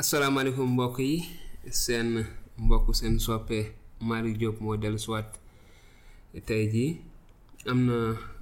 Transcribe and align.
c'est 0.00 0.18
bon 0.18 0.66
mbokk 0.66 0.98
yi 0.98 1.18
seen 1.70 2.24
mbokk 2.58 2.94
seen 2.94 3.18
soppe 3.20 3.58
Malick 4.00 4.38
Diop 4.38 4.60
moo 4.60 4.76
dellusiwaat 4.76 5.30
tey 6.46 6.64
jii 6.72 6.88
am 7.70 7.78
na 7.86 7.96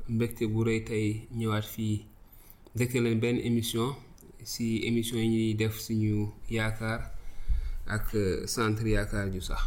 mbégte 0.09 0.45
bu 0.53 0.65
rëy 0.67 0.81
tey 0.89 1.05
ñëwaat 1.37 1.67
fii 1.75 2.01
dégte 2.79 2.97
leen 3.03 3.21
benn 3.21 3.39
émission 3.45 3.95
si 4.43 4.65
émission 4.85 5.19
yi 5.19 5.29
ñuy 5.35 5.55
def 5.55 5.75
suñu 5.79 6.29
yaakaar 6.51 7.01
ak 7.87 8.17
centre 8.47 8.87
yaakaar 8.97 9.31
ju 9.33 9.41
sax 9.41 9.63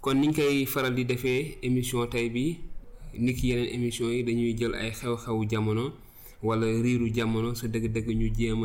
kon 0.00 0.16
niñ 0.20 0.32
koy 0.34 0.66
faral 0.72 0.94
di 0.94 1.04
defee 1.04 1.58
émission 1.62 2.06
tey 2.12 2.28
bi 2.34 2.44
nit 3.24 3.34
ki 3.38 3.46
yeneen 3.52 3.70
émission 3.76 4.08
yi 4.10 4.24
dañuy 4.26 4.56
jël 4.58 4.74
ay 4.74 4.90
xew-xewu 4.98 5.46
jamono 5.50 5.84
walla 6.42 6.66
riiru 6.84 7.06
jamono 7.16 7.54
sa 7.54 7.66
dëgg-dëgg 7.68 8.08
ñu 8.20 8.28
jéem 8.36 8.62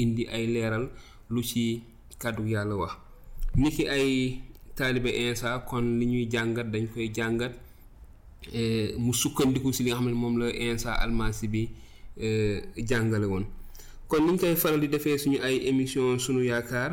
indi 0.00 0.24
ay 0.28 0.46
leeral 0.48 0.88
lu 1.32 1.42
ci 1.44 1.84
kaddu 2.20 2.44
yàlla 2.54 2.74
wax 2.80 2.92
niki 3.60 3.84
ay 3.96 4.08
taalibe 4.76 5.10
insa 5.24 5.48
kon 5.68 5.84
li 6.00 6.04
ñuy 6.10 6.24
jàngat 6.32 6.68
dañ 6.72 6.84
koy 6.92 7.08
jàngat 7.16 7.52
eh, 8.60 8.88
mu 9.04 9.12
sukkandiku 9.20 9.68
si 9.74 9.80
li 9.84 9.88
nga 9.92 9.98
xam 10.00 10.08
ne 10.10 10.16
moom 10.22 10.34
la 10.40 10.46
insa 10.66 10.90
almasi 11.04 11.46
bi 11.52 11.62
eh, 12.26 12.56
jàngale 12.88 13.26
woon 13.32 13.44
kon 14.10 14.22
niñ 14.26 14.36
koy 14.40 14.54
faral 14.62 14.80
di 14.80 14.88
defee 14.92 15.18
suñu 15.22 15.38
ay 15.46 15.56
émission 15.70 16.16
suñu 16.24 16.42
yaakaar 16.52 16.90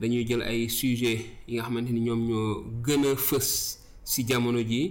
dañuy 0.00 0.24
jël 0.28 0.42
ay 0.50 0.60
sujet 0.78 1.18
yi 1.48 1.54
nga 1.54 1.64
xamante 1.66 1.90
ni 1.94 2.00
ñoom 2.06 2.20
ñoo 2.28 2.46
gën 2.84 3.02
a 3.06 3.12
fës 3.28 3.46
si 4.10 4.20
jamono 4.28 4.58
ji 4.70 4.82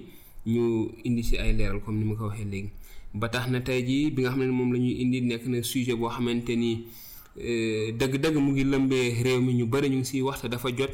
ñu 0.53 0.63
indi 1.07 1.21
si 1.27 1.35
ay 1.43 1.52
leeral 1.59 1.81
comme 1.83 1.99
ni 1.99 2.05
ma 2.09 2.15
ko 2.19 2.23
waxee 2.31 2.47
léegi 2.52 2.71
ba 3.19 3.27
tax 3.33 3.45
na 3.52 3.59
tey 3.67 3.81
ji 3.88 3.97
bi 4.13 4.21
nga 4.23 4.31
xam 4.31 4.43
ne 4.47 4.55
moom 4.57 4.71
la 4.73 4.79
ñuy 4.83 4.95
indi 5.03 5.17
nekk 5.29 5.43
na 5.52 5.57
sujet 5.71 5.97
boo 5.99 6.11
xamante 6.15 6.53
ni 6.63 6.71
Euh, 7.39 7.95
dëgg-dëgg 7.95 8.35
mu 8.35 8.51
ngi 8.51 8.63
lëmbee 8.65 9.23
réew 9.23 9.39
mi 9.41 9.53
ñu 9.55 9.65
bëri 9.65 9.89
ñu 9.89 9.99
ngi 9.99 10.05
siy 10.05 10.21
waxta 10.21 10.47
dafa 10.49 10.67
jot 10.77 10.91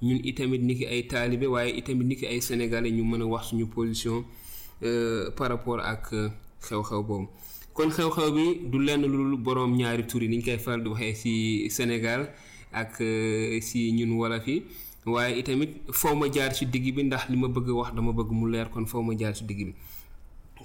ñun 0.00 0.20
itamit 0.22 0.62
ki 0.78 0.86
ay 0.86 1.02
taalibe 1.08 1.46
waaye 1.48 1.72
itamit 1.78 2.06
ni 2.06 2.14
ki 2.14 2.26
ay 2.26 2.40
sénégalais 2.40 2.92
ñu 2.92 3.02
mën 3.02 3.20
a 3.22 3.24
wax 3.26 3.48
suñu 3.48 3.66
position 3.66 4.24
euh, 4.84 5.32
par 5.32 5.48
rapport 5.48 5.80
ak 5.80 6.12
euh, 6.12 6.28
xew-xew 6.62 7.02
boobu 7.02 7.26
kon 7.74 7.88
xew-xew 7.90 8.30
bi 8.30 8.70
du 8.70 8.78
lenn 8.78 9.02
lu 9.04 9.36
boroom 9.36 9.74
ñaari 9.76 10.06
tur 10.06 10.22
yi 10.22 10.28
niñ 10.28 10.44
koy 10.44 10.58
faral 10.58 10.84
di 10.84 10.90
waxee 10.90 11.14
si 11.16 11.68
Sénégal 11.70 12.30
ak 12.72 13.02
si 13.60 13.90
ñun 13.90 14.12
wolof 14.14 14.46
yi 14.46 14.62
waaye 15.06 15.40
itamit 15.40 15.70
faw 15.92 16.14
ma 16.14 16.28
jaar 16.30 16.54
si 16.54 16.66
digg 16.66 16.94
bi 16.94 17.02
ndax 17.02 17.28
li 17.30 17.36
ma 17.36 17.48
bëgg 17.48 17.66
wax 17.68 17.94
dama 17.96 18.12
bëgg 18.12 18.30
mu 18.30 18.46
leer 18.48 18.70
kon 18.70 18.86
faw 18.86 19.02
ma 19.02 19.14
jaar 19.18 19.34
si 19.34 19.42
digg 19.44 19.60
bi 19.66 19.74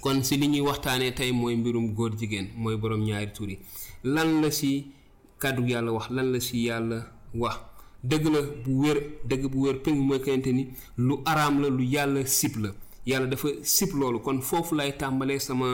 kon 0.00 0.22
si 0.22 0.36
li 0.38 0.46
ñuy 0.46 0.60
waxtaanee 0.60 1.12
tey 1.14 1.32
mooy 1.32 1.56
mbirum 1.56 1.94
góor 1.94 2.12
jigéen 2.16 2.46
mooy 2.54 2.76
boroom 2.76 3.02
ñaari 3.02 3.32
tur 3.32 3.48
kaddu 5.42 5.62
yàlla 5.68 5.90
wax 5.92 6.08
lan 6.10 6.32
la 6.32 6.40
si 6.40 6.58
yàlla 6.66 6.98
wax 7.34 7.56
dëgg 8.10 8.24
la 8.34 8.40
bu 8.64 8.70
wér 8.82 8.98
dëgg 9.28 9.44
bu 9.52 9.58
wér 9.66 9.76
peng 9.84 9.98
mooy 10.08 10.20
kente 10.24 10.50
ni 10.58 10.64
lu 10.98 11.14
araam 11.24 11.54
la 11.62 11.68
lu 11.76 11.82
yàlla 11.84 12.20
sib 12.38 12.54
la 12.62 12.70
yàlla 13.06 13.26
dafa 13.32 13.48
sib 13.62 13.90
loolu 14.00 14.18
kon 14.24 14.38
foofu 14.42 14.74
lay 14.78 14.92
tàmbalee 15.00 15.38
sama 15.38 15.66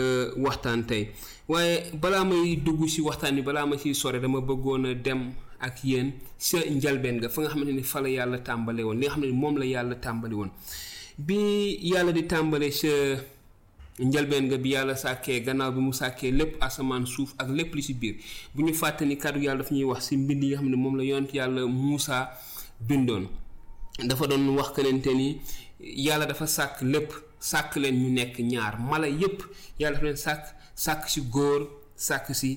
euh, 0.00 0.26
waxtaan 0.44 0.82
tey 0.88 1.04
waaye 1.48 1.90
balaa 2.02 2.24
may 2.24 2.56
dugg 2.64 2.80
si 2.94 3.00
waxtaan 3.08 3.32
bi 3.36 3.42
balaa 3.42 3.66
ma 3.66 3.76
siy 3.82 3.94
sore 3.94 4.18
dama 4.24 4.40
bëggoon 4.48 4.84
a 4.90 4.94
dem 4.94 5.20
ak 5.60 5.76
yéen 5.84 6.08
sa 6.38 6.58
njalbeen 6.74 7.16
nga 7.18 7.28
fa 7.28 7.40
nga 7.40 7.50
xamante 7.50 7.72
ni 7.72 7.82
fa 7.82 7.98
la 8.00 8.08
yàlla 8.16 8.38
tàmbale 8.46 8.82
woon 8.86 8.98
li 9.00 9.06
nga 9.06 9.12
xam 9.14 9.20
ne 9.24 9.32
moom 9.42 9.56
la 9.60 9.64
yàlla 9.72 9.94
tàmbali 10.04 10.34
woon 10.40 10.50
bi 11.18 11.36
yàlla 11.90 12.12
di 12.12 12.22
tambale 12.32 12.68
sa 12.72 12.88
njëlbeen 13.98 14.44
nga 14.46 14.56
bi 14.58 14.74
yàlla 14.74 14.94
sàkkee 15.02 15.38
gannaaw 15.46 15.70
bi 15.74 15.80
mu 15.86 15.92
sàkkee 16.00 16.30
lépp 16.38 16.54
asamaan 16.66 17.04
suuf 17.12 17.30
ak 17.42 17.48
lépp 17.58 17.72
li 17.76 17.82
si 17.82 17.94
biir 18.00 18.14
bu 18.54 18.60
ñu 18.66 18.74
fàtte 18.80 19.02
ni 19.04 19.16
kàddu 19.22 19.40
yàlla 19.46 19.62
daf 19.62 19.70
ñuy 19.72 19.84
wax 19.90 20.02
si 20.08 20.16
mbind 20.16 20.42
yi 20.42 20.48
nga 20.48 20.56
xam 20.58 20.68
ne 20.70 20.76
moom 20.76 20.94
la 20.96 21.04
yonent 21.04 21.32
yàlla 21.34 21.60
Moussa 21.66 22.16
bindoon 22.88 23.24
dafa 24.08 24.26
doon 24.26 24.48
wax 24.58 24.68
kenente 24.76 25.10
ni 25.14 25.28
yàlla 26.06 26.26
dafa 26.26 26.46
sàkk 26.46 26.76
lépp 26.92 27.10
sàkk 27.40 27.76
leen 27.76 27.96
ñu 28.02 28.08
nekk 28.16 28.36
ñaar 28.50 28.74
mala 28.90 29.06
yépp 29.20 29.40
yàlla 29.78 29.96
dafa 29.96 30.06
leen 30.06 30.16
sàkk 30.26 30.44
sàkk 30.84 31.04
si 31.12 31.20
góor 31.32 31.62
sàkk 31.96 32.26
si 32.34 32.48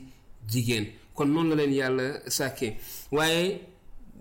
jigéen 0.52 0.86
kon 1.14 1.28
noonu 1.34 1.50
la 1.50 1.56
leen 1.56 1.74
yàlla 1.74 2.04
sàkkee 2.38 2.72
waaye 3.12 3.60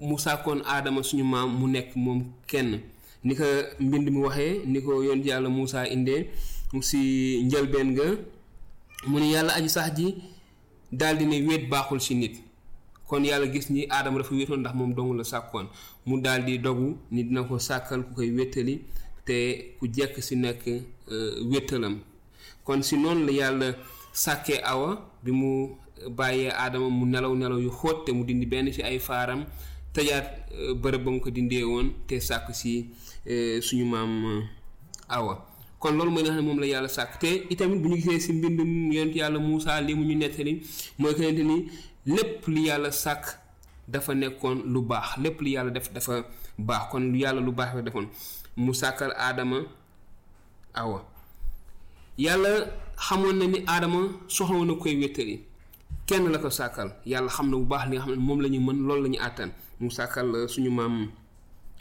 mu 0.00 0.18
sàkkoon 0.18 0.60
aadama 0.66 1.02
suñu 1.02 1.24
maam 1.24 1.48
mu 1.58 1.66
nekk 1.66 1.96
moom 2.04 2.20
kenn 2.50 2.80
ni 3.24 3.34
ko 3.34 3.44
mbind 3.80 4.10
mi 4.10 4.20
waxee 4.20 4.62
ni 4.66 4.80
ko 4.82 5.02
yonent 5.02 5.26
yàlla 5.26 5.48
Moussa 5.48 5.86
indee 5.94 6.28
mu 6.74 6.80
si 6.88 7.00
njëlbeen 7.48 7.88
nga 7.94 8.04
mu 9.10 9.16
ne 9.20 9.28
yàlla 9.34 9.52
aji 9.58 9.68
sax 9.76 9.88
ji 9.96 10.06
daldi 11.00 11.24
ne 11.30 11.38
wéet 11.46 11.64
baaxul 11.72 12.00
ci 12.04 12.12
nit 12.20 12.34
kon 13.08 13.22
yàlla 13.28 13.46
gis 13.52 13.66
ni 13.74 13.80
aadama 13.94 14.18
dafa 14.20 14.34
wéetoon 14.38 14.60
ndax 14.60 14.74
moom 14.78 14.92
dong 14.96 15.12
la 15.18 15.24
sàkkoon 15.30 15.66
mu 16.08 16.14
daldi 16.24 16.52
di 16.52 16.58
dogu 16.64 16.88
ni 17.12 17.20
dina 17.26 17.40
ko 17.48 17.54
sàkkal 17.68 18.00
ku 18.06 18.10
koy 18.16 18.30
wéttali 18.36 18.74
te 19.26 19.36
ku 19.78 19.84
jekk 19.94 20.14
si 20.26 20.34
nekk 20.44 20.62
euh, 20.66 21.42
wéttalam 21.50 21.96
kon 22.66 22.80
si 22.86 22.94
noonu 23.02 23.22
la 23.26 23.32
yàlla 23.40 23.68
sàkkee 24.22 24.58
awa 24.72 24.88
bi 25.24 25.30
mu 25.40 25.50
bàyyee 26.18 26.50
aadama 26.62 26.88
mu 26.98 27.04
nelaw 27.12 27.34
nelaw 27.40 27.58
yu 27.64 27.70
xóot 27.78 27.96
te 28.04 28.10
mu 28.16 28.22
dindi 28.28 28.46
benn 28.52 28.72
ci 28.74 28.80
ay 28.82 28.98
faaram 29.08 29.40
tëjaat 29.94 30.26
euh, 30.52 30.74
bërëb 30.82 31.02
ba 31.04 31.10
mu 31.14 31.20
ko 31.24 31.30
dindee 31.30 31.64
woon 31.70 31.86
te 32.08 32.16
sàkk 32.28 32.46
si 32.60 32.72
euh, 33.30 33.60
suñu 33.66 33.86
maam 33.92 34.12
awa 35.18 35.34
kon 35.80 35.92
loolu 35.96 36.10
mooy 36.10 36.22
nga 36.22 36.32
xam 36.32 36.40
ne 36.42 36.48
moom 36.48 36.58
la 36.62 36.66
yàlla 36.72 36.88
sàkk 36.96 37.14
te 37.22 37.28
itamit 37.52 37.80
bu 37.82 37.88
ñu 37.90 37.96
gisee 38.02 38.20
si 38.24 38.30
mbindum 38.32 38.70
yonent 38.96 39.14
yàlla 39.20 39.38
Moussa 39.46 39.72
li 39.86 39.92
mu 39.98 40.04
ñu 40.08 40.14
nettali 40.20 40.52
mooy 41.00 41.12
kenente 41.16 41.42
ni 41.50 41.56
lépp 42.14 42.40
li 42.54 42.60
yàlla 42.68 42.90
sàkk 43.04 43.24
dafa 43.92 44.12
nekkoon 44.20 44.56
lu 44.72 44.80
baax 44.90 45.08
lépp 45.22 45.38
li 45.44 45.50
yàlla 45.56 45.70
def 45.76 45.86
dafa 45.94 46.14
baax 46.68 46.84
kon 46.90 47.04
yàlla 47.22 47.40
lu 47.46 47.52
baax 47.58 47.70
la 47.76 47.82
defoon 47.86 48.06
mu 48.64 48.72
sàkkal 48.80 49.12
aadama 49.26 49.58
awa 50.82 50.98
yàlla 52.26 52.48
xamoon 53.04 53.36
na 53.38 53.46
ni 53.52 53.58
aadama 53.72 54.00
soxla 54.36 54.56
woon 54.56 54.66
na 54.70 54.74
koy 54.82 54.94
wéttali 55.00 55.36
kenn 56.08 56.32
la 56.32 56.38
ko 56.38 56.48
sàkkal 56.50 56.88
yàlla 57.12 57.28
xam 57.36 57.46
na 57.50 57.56
bu 57.60 57.64
baax 57.72 57.84
li 57.90 57.94
nga 57.96 58.04
xam 58.04 58.14
ne 58.14 58.20
moom 58.26 58.40
la 58.42 58.48
ñu 58.48 58.60
mën 58.66 58.76
loolu 58.86 59.08
la 59.12 59.24
àttan 59.26 59.50
mu 59.80 59.88
sàkkal 59.96 60.26
euh, 60.36 60.48
suñu 60.48 60.70
maam 60.70 61.10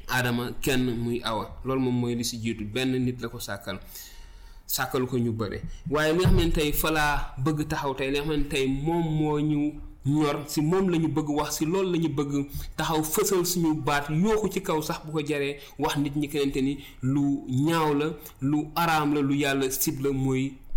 aadama 0.10 0.52
kenn 0.62 0.98
muy 1.04 1.22
awa 1.24 1.50
loolu 1.66 1.82
moom 1.82 2.00
mooy 2.00 2.16
li 2.16 2.24
si 2.24 2.38
jiitu 2.42 2.66
benn 2.74 2.92
nit 3.06 3.22
la 3.22 3.28
ko 3.30 3.40
sàkkal 3.40 3.78
sàkkalu 4.68 5.08
ko 5.08 5.18
ñu 5.18 5.32
bëre 5.32 5.62
waaye 5.92 6.14
li 6.14 6.20
nga 6.20 6.30
xam 6.30 6.38
ne 6.40 6.52
tey 6.52 6.72
falaa 6.82 7.14
bëgg 7.44 7.60
taxaw 7.70 7.94
tey 8.00 8.10
li 8.12 8.18
nga 8.20 8.26
xam 8.32 8.40
ne 8.44 8.48
tey 8.54 8.66
moom 8.86 9.06
moo 9.20 9.40
ñu 9.50 9.60
ñor 10.10 10.36
si 10.48 10.62
moom 10.62 10.86
lañu 10.92 11.08
bëgg 11.16 11.30
wax 11.38 11.50
si 11.58 11.66
loolu 11.66 11.90
la 11.94 11.98
ñu 12.04 12.10
bëgg 12.18 12.32
taxaw 12.78 13.02
fësal 13.14 13.44
suñu 13.52 13.70
baat 13.88 14.06
yooku 14.24 14.48
ci 14.54 14.60
kaw 14.68 14.80
sax 14.88 15.00
bu 15.06 15.10
ko 15.16 15.22
jaree 15.30 15.58
wax 15.80 15.96
nit 15.98 16.16
ñi 16.20 16.28
kenente 16.30 16.62
ni 16.62 16.74
lu 17.14 17.24
ñaaw 17.66 17.90
la 18.00 18.06
lu 18.42 18.58
araam 18.76 19.10
la 19.16 19.22
lu 19.28 19.34
yàlla 19.42 19.66
sib 19.72 19.98
la 20.06 20.12
mooy 20.12 20.44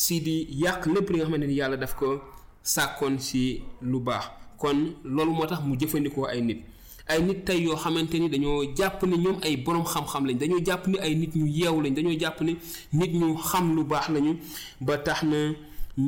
si 0.00 0.16
di 0.24 0.36
yàq 0.62 0.86
lépp 0.94 1.10
li 1.10 1.18
nga 1.18 1.24
xamante 1.26 1.46
ni 1.46 1.56
daf 1.80 1.94
ko 1.94 2.20
sàkkoon 2.62 3.18
si 3.20 3.60
lu 3.82 4.00
baax 4.00 4.24
kon 4.58 4.78
loolu 5.04 5.32
moo 5.32 5.46
tax 5.46 5.60
mu 5.64 5.76
jëfandikoo 5.78 6.24
ay 6.26 6.40
nit 6.42 6.60
ay 7.08 7.20
nit 7.22 7.44
tey 7.44 7.62
yoo 7.64 7.76
xamante 7.76 8.14
ni 8.18 8.28
dañoo 8.28 8.64
jàpp 8.76 9.02
ni 9.02 9.16
ñoom 9.18 9.38
ay 9.42 9.56
borom 9.56 9.84
xam-xam 9.84 10.24
lañ 10.26 10.38
dañoo 10.38 10.60
jàpp 10.66 10.86
ni 10.86 10.98
ay 10.98 11.14
nit 11.14 11.34
ñu 11.34 11.46
yeew 11.46 11.80
lañ 11.82 11.94
dañoo 11.94 12.16
jàpp 12.20 12.40
ni 12.40 12.56
nit 12.92 13.12
ñu 13.12 13.36
xam 13.50 13.74
lu 13.76 13.84
baax 13.84 14.08
lañu 14.10 14.32
ba 14.80 14.96
tax 15.04 15.22
na 15.22 15.38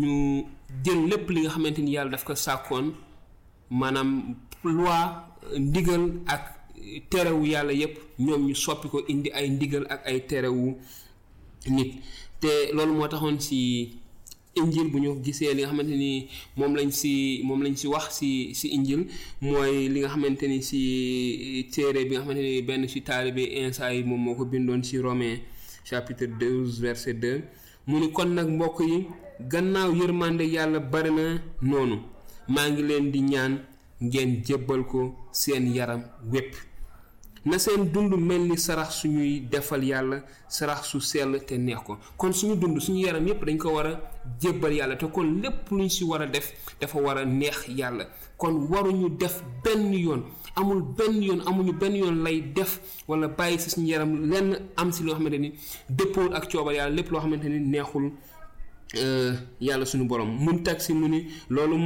ñu 0.00 0.44
jël 0.84 1.06
lépp 1.10 1.30
li 1.30 1.40
nga 1.40 1.50
xamante 1.50 1.78
ni 1.82 1.92
daf 2.10 2.24
ko 2.24 2.34
sàkkoon 2.34 2.92
manam 3.70 4.34
loi 4.64 5.04
ndigal 5.58 6.02
ak 6.26 6.42
terewu 7.10 7.44
yàlla 7.46 7.72
yépp 7.72 7.96
ñoom 8.18 8.46
ñu 8.48 8.54
soppi 8.54 8.88
ko 8.88 8.98
indi 9.08 9.30
ay 9.30 9.48
ndigal 9.50 9.86
ak 9.88 10.06
ay 10.06 10.20
terewu 10.26 10.76
nit 11.66 11.92
te 12.42 12.52
loolu 12.76 12.92
moo 12.98 13.08
taxoon 13.12 13.38
si 13.46 13.60
injil 14.60 14.88
bu 14.92 14.98
ñu 15.04 15.10
gisee 15.24 15.52
li 15.54 15.60
nga 15.62 15.70
xamante 15.72 15.94
ni 16.02 16.12
moom 16.58 16.72
lañ 16.78 16.90
si 17.00 17.12
moom 17.46 17.60
lañ 17.66 17.74
si 17.80 17.86
wax 17.94 18.06
si 18.18 18.30
si 18.58 18.66
injil 18.76 19.00
mooy 19.44 19.76
li 19.92 19.98
nga 20.00 20.08
xamante 20.14 20.44
ni 20.52 20.58
si 20.68 20.80
téere 21.72 22.00
bi 22.08 22.12
nga 22.14 22.22
xamante 22.24 22.42
ni 22.48 22.62
benn 22.68 22.82
si 22.92 23.00
taalibe 23.08 23.44
insa 23.60 23.84
yi 23.94 24.00
moom 24.08 24.22
moo 24.24 24.34
ko 24.38 24.44
bindoon 24.52 24.82
si 24.86 24.94
romain 25.06 25.36
chapitre 25.88 26.26
12 26.26 26.80
verset 26.84 27.14
2 27.14 27.40
mu 27.88 27.96
ni 28.00 28.08
kon 28.16 28.30
nag 28.36 28.48
mbokk 28.56 28.78
yi 28.90 28.98
gannaaw 29.52 29.90
yërmande 30.00 30.44
yàlla 30.54 30.78
bari 30.92 31.10
na 31.18 31.24
noonu 31.70 31.96
maa 32.54 32.68
ngi 32.70 32.82
leen 32.88 33.06
di 33.12 33.20
ñaan 33.30 33.52
ngeen 34.06 34.30
jébbal 34.46 34.82
ko 34.90 35.00
seen 35.40 35.64
yaram 35.76 36.02
wépp 36.32 36.54
na 37.44 37.58
seen 37.58 37.90
dund 37.92 38.14
mel 38.14 38.46
ni 38.48 38.56
sarax 38.56 38.94
suñuy 39.02 39.40
defal 39.40 39.82
yàlla 39.84 40.24
sarax 40.48 40.86
su 40.86 41.00
sell 41.00 41.32
te 41.44 41.58
neex 41.58 41.80
ko 41.82 41.98
kon 42.16 42.32
suñu 42.32 42.54
dund 42.56 42.78
suñu 42.80 43.04
yaram 43.06 43.26
yépp 43.26 43.42
dañ 43.44 43.56
ko 43.58 43.70
war 43.74 43.86
a 43.86 44.00
jébbal 44.40 44.96
te 44.98 45.06
kon 45.10 45.40
lépp 45.42 45.68
luñ 45.70 45.88
si 45.88 46.04
war 46.04 46.30
def 46.30 46.52
dafa 46.80 46.98
war 46.98 47.18
a 47.18 47.24
neex 47.24 47.66
yàlla 47.68 48.06
kon 48.36 48.66
waruñu 48.70 49.08
def 49.18 49.42
benn 49.64 49.92
yoon 49.92 50.22
amul 50.54 50.82
benn 50.96 51.20
yoon 51.22 51.40
amuñu 51.46 51.72
benn 51.72 51.96
yoon 51.96 52.22
lay 52.22 52.40
def 52.54 52.80
wala 53.08 53.26
bàyyi 53.28 53.58
si 53.58 53.70
suñu 53.70 53.88
yaram 53.88 54.30
lenn 54.30 54.56
am 54.76 54.92
si 54.92 55.02
loo 55.02 55.14
xamante 55.16 55.38
ni 55.38 55.52
dëppool 55.90 56.32
ak 56.34 56.48
coobal 56.48 56.74
yàlla 56.76 56.94
lépp 56.94 57.10
loo 57.10 57.20
xamante 57.22 57.44
ni 57.48 57.58
neexul 57.58 58.12
euh, 58.94 59.34
yàlla 59.60 59.84
suñu 59.84 60.04
borom 60.06 60.28
mun 60.28 60.62
tag 60.62 60.78
si 60.80 60.92
mu 60.94 61.08
ni 61.08 61.26
loolu 61.48 61.76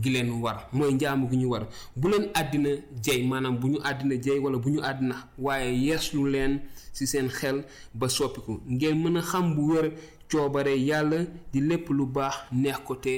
gi 0.00 0.10
leen 0.10 0.30
war 0.42 0.56
mooy 0.72 0.92
njaamu 0.94 1.28
gi 1.30 1.36
ñu 1.36 1.46
war 1.50 1.66
bu 1.96 2.08
leen 2.08 2.24
àddina 2.40 2.70
jey 3.04 3.20
maanaam 3.28 3.56
bu 3.60 3.66
ñu 3.72 3.78
àddina 3.88 4.14
jey 4.24 4.38
wala 4.44 4.58
bu 4.58 4.68
ñu 4.70 4.80
àddina 4.82 5.14
waaye 5.38 5.70
yeeslu 5.86 6.26
leen 6.26 6.52
si 6.96 7.06
seen 7.06 7.28
xel 7.38 7.56
ba 7.98 8.06
soppiku 8.16 8.52
ngeen 8.72 8.96
mën 9.02 9.16
a 9.18 9.22
xam 9.30 9.46
bu 9.56 9.62
wér 9.72 9.86
coobare 10.30 10.74
yàlla 10.88 11.18
di 11.52 11.60
lépp 11.68 11.86
lu 11.90 12.04
baax 12.14 12.34
neex 12.62 12.78
ko 12.86 12.94
te 13.04 13.14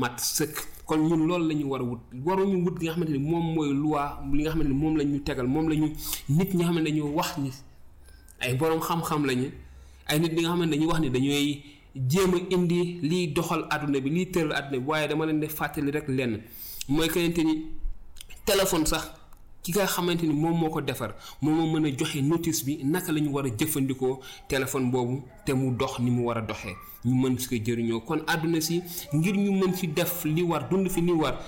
mat 0.00 0.16
sëkk 0.36 0.56
kon 0.88 0.98
ñun 1.08 1.22
loolu 1.28 1.44
la 1.48 1.54
ñu 1.54 1.64
war 1.70 1.80
a 1.80 1.84
wut 1.84 2.00
waruñu 2.24 2.56
wut 2.64 2.76
li 2.80 2.84
nga 2.84 2.92
xamante 2.92 3.10
ni 3.12 3.18
moom 3.28 3.46
mooy 3.54 3.70
loi 3.82 4.02
li 4.34 4.40
nga 4.42 4.50
xamante 4.52 4.68
ni 4.70 4.74
moom 4.80 4.94
la 4.98 5.04
ñu 5.04 5.18
tegal 5.26 5.46
moom 5.48 5.66
la 5.68 5.74
ñu 5.80 5.86
nit 6.36 6.50
ñi 6.54 6.54
nga 6.60 6.64
xamante 6.68 6.84
ne 6.84 6.90
dañoo 6.90 7.08
wax 7.18 7.30
ni 7.42 7.50
ay 8.42 8.52
borom 8.58 8.80
xam-xam 8.88 9.22
lañu 9.28 9.48
ay 10.10 10.18
nit 10.20 10.32
ñi 10.34 10.40
nga 10.42 10.48
xamante 10.52 10.74
ne 10.76 10.86
wax 10.86 10.98
ni 11.00 11.08
dañuy 11.10 11.46
jéem 12.08 12.34
a 12.34 12.38
indi 12.52 12.82
liy 13.02 13.26
doxal 13.34 13.64
àdduna 13.72 14.00
bi 14.04 14.10
liy 14.10 14.26
tëral 14.32 14.52
àdduna 14.52 14.78
bi 14.80 14.86
waaye 14.86 15.08
dama 15.08 15.26
leen 15.26 15.40
di 15.40 15.48
fàttali 15.48 15.90
rek 15.90 16.08
lenn 16.08 16.42
mooy 16.88 17.08
kenente 17.08 17.38
ni 17.44 17.54
téléphone 18.44 18.86
sax 18.86 19.04
ki 19.62 19.72
nga 19.72 19.86
xamante 19.86 20.22
ni 20.26 20.32
moom 20.34 20.58
moo 20.60 20.70
ko 20.70 20.80
defar 20.80 21.14
moom 21.40 21.56
moo 21.56 21.66
mën 21.80 21.86
a 21.86 21.90
joxe 21.96 22.20
notice 22.22 22.64
bi 22.64 22.78
naka 22.84 23.12
la 23.12 23.20
ñu 23.20 23.30
war 23.32 23.46
a 23.46 23.48
jëfandikoo 23.50 24.18
téléphone 24.48 24.90
boobu 24.90 25.22
te 25.44 25.52
mu 25.52 25.70
dox 25.76 25.98
ni 25.98 26.10
mu 26.10 26.22
war 26.26 26.38
a 26.38 26.40
doxee 26.42 26.76
ñu 27.04 27.14
mën 27.14 27.38
si 27.38 27.48
ko 27.48 27.54
jëriñoo 27.64 28.00
kon 28.00 28.20
àdduna 28.26 28.60
si 28.60 28.82
ngir 29.14 29.36
ñu 29.36 29.50
mën 29.52 29.74
si 29.74 29.86
def 29.88 30.24
li 30.24 30.42
war 30.42 30.68
dund 30.68 30.88
fi 30.90 31.00
li 31.00 31.12
war 31.12 31.38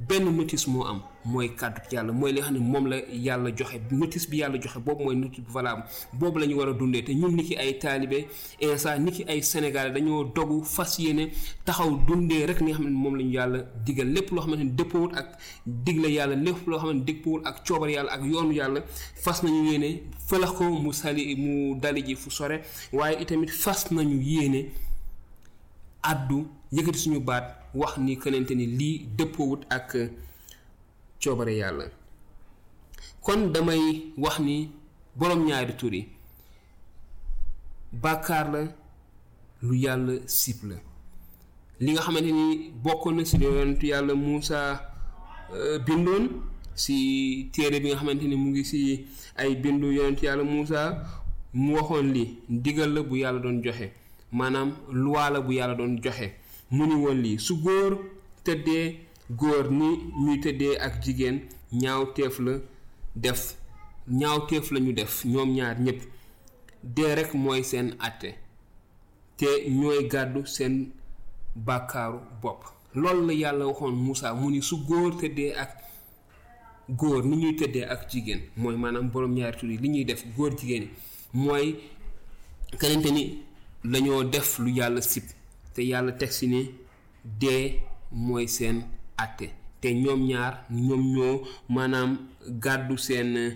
benn 0.00 0.36
notice 0.36 0.66
moo 0.68 0.84
am 0.86 1.02
mooy 1.26 1.48
kàddu 1.56 1.80
yàlla 1.96 2.12
mooy 2.12 2.32
li 2.32 2.40
xam 2.42 2.54
ne 2.54 2.60
moom 2.60 2.84
la 2.86 2.96
yàlla 3.26 3.50
joxe 3.58 3.78
notice 3.90 4.28
bi 4.30 4.36
yàlla 4.40 4.58
joxe 4.60 4.78
boobu 4.80 5.04
mooy 5.04 5.16
notice 5.16 5.40
bu 5.46 5.52
valable 5.52 5.84
boobu 6.12 6.38
la 6.38 6.46
ñu 6.46 6.54
war 6.56 6.68
a 6.68 6.72
dundee 6.72 7.02
te 7.02 7.12
ñun 7.14 7.34
niki 7.36 7.56
ay 7.56 7.72
taalibe 7.82 8.26
insa 8.60 8.96
ki 9.12 9.24
ay 9.28 9.40
sénégalais 9.42 9.92
dañoo 9.92 10.24
dogu 10.34 10.64
fas 10.64 10.96
yéene 10.98 11.30
taxaw 11.64 11.90
dundee 12.06 12.46
rek 12.46 12.60
li 12.60 12.72
xam 12.72 12.84
ne 12.84 12.90
moom 12.90 13.14
lañu 13.16 13.28
ñu 13.30 13.34
yàlla 13.34 13.58
digal 13.84 14.08
lépp 14.12 14.30
loo 14.30 14.40
xamante 14.44 14.64
ne 14.64 14.70
dëppawul 14.76 15.12
ak 15.14 15.38
digle 15.66 16.08
yàlla 16.10 16.36
lépp 16.36 16.66
loo 16.66 16.78
xamante 16.78 16.98
ne 16.98 17.04
dëppawul 17.04 17.40
ak 17.44 17.64
coobar 17.66 17.88
yàlla 17.90 18.10
ak 18.12 18.22
yoonu 18.24 18.52
yàlla 18.52 18.80
fas 19.24 19.42
nañu 19.42 19.70
yéene 19.70 20.02
fëlax 20.28 20.52
ko 20.56 20.64
mu 20.64 20.92
sali 20.92 21.34
mu 21.36 21.74
dali 21.80 22.02
ji 22.06 22.14
fu 22.16 22.30
sore 22.30 22.60
waaye 22.92 23.22
itamit 23.22 23.50
fas 23.50 23.90
nañu 23.90 24.20
yéene 24.22 24.66
addu 26.02 26.46
yëkkati 26.72 26.98
suñu 26.98 27.20
baat 27.20 27.44
wax 27.74 27.96
ni 27.98 28.16
kenente 28.16 28.54
ni 28.54 28.66
lii 28.66 28.98
dëppoowut 29.18 29.66
ak 29.70 29.94
coobare 31.20 31.52
yàlla 31.60 31.84
kon 33.24 33.40
damay 33.52 33.82
wax 34.22 34.36
ni 34.46 34.56
borom 35.18 35.40
ñaari 35.46 35.74
tur 35.78 35.92
yi 35.94 36.02
bàkkaar 38.02 38.46
la 38.52 38.60
lu 39.66 39.74
yàlla 39.84 40.14
sib 40.40 40.58
li 41.82 41.90
nga 41.92 42.00
xamante 42.06 42.30
ni 42.38 42.44
na 43.16 43.22
si 43.30 43.36
yonentu 43.42 43.86
yàlla 43.86 44.14
Musa 44.14 44.58
euh, 45.54 45.78
bindoon 45.86 46.24
si 46.74 47.48
téere 47.54 47.80
bi 47.82 47.88
nga 47.88 47.96
xamante 48.00 48.24
ni 48.28 48.36
mu 48.36 48.48
ngi 48.50 48.62
si 48.70 48.80
ay 49.36 49.52
bindu 49.62 49.88
yonentu 49.96 50.24
yàlla 50.26 50.44
Musa 50.44 50.80
mu 51.52 51.72
waxoon 51.76 52.06
li 52.14 52.24
ndigal 52.54 52.90
la 52.94 53.02
bu 53.08 53.14
yàlla 53.22 53.40
doon 53.42 53.62
joxe 53.64 53.86
maanaam 54.38 54.70
loi 55.04 55.30
la 55.32 55.40
bu 55.46 55.52
yàlla 55.58 55.74
doon 55.78 55.96
joxe 56.02 56.26
mu 56.74 56.82
ni 56.88 56.94
woon 56.94 57.18
lii 57.24 57.36
su 57.46 57.54
góor 57.62 57.92
tëddee 58.44 59.05
góor 59.30 59.70
ni 59.70 59.86
ñuy 60.24 60.40
tëddee 60.40 60.78
ak 60.78 61.02
jigéen 61.04 61.40
ñaawteef 61.72 62.38
la 62.38 62.52
def 63.16 63.54
ñaaw 64.08 64.36
ñaawteef 64.38 64.70
lañu 64.70 64.92
def 64.92 65.24
ñoom 65.24 65.50
ñaar 65.54 65.80
ñépp 65.80 66.00
dee 66.82 67.14
rekk 67.14 67.34
mooy 67.34 67.64
seen 67.64 67.96
àtte 67.98 68.34
te 69.36 69.46
ñooy 69.70 70.08
gàddu 70.10 70.46
seen 70.46 70.90
bàkkaaru 71.54 72.18
bopp 72.42 72.60
loolu 72.94 73.26
la 73.26 73.32
yàlla 73.32 73.66
waxoon 73.66 73.94
Moussa 73.96 74.34
mu 74.34 74.50
ni 74.50 74.62
su 74.62 74.76
góor 74.86 75.16
tëddee 75.20 75.54
ak 75.56 75.70
góor 76.88 77.24
ni 77.24 77.36
ñuy 77.36 77.56
tëddee 77.58 77.84
ak 77.92 78.10
jigéen 78.10 78.40
mooy 78.56 78.76
maanaam 78.76 79.10
boroom 79.10 79.34
ñaari 79.34 79.58
tur 79.58 79.68
li 79.68 79.88
ñuy 79.88 80.04
def 80.04 80.22
góor 80.36 80.56
jigéen 80.58 80.82
yi 80.82 80.88
mooy 81.40 81.74
kenente 82.80 83.10
ni 83.12 83.38
lañoo 83.84 84.24
def 84.24 84.58
lu 84.58 84.70
yàlla 84.70 85.00
sib 85.02 85.24
te 85.74 85.80
yàlla 85.82 86.12
teg 86.12 86.30
si 86.30 86.46
ni 86.46 86.70
dee 87.40 87.80
mooy 88.10 88.46
seen 88.48 88.84
atte 89.22 89.46
te 89.80 89.88
ñoom 90.02 90.20
ñaar 90.30 90.54
ñoom 90.86 91.02
ñoo 91.14 91.34
maanaam 91.74 92.10
gàddu 92.64 92.94
seen 93.06 93.28
euh, 93.42 93.52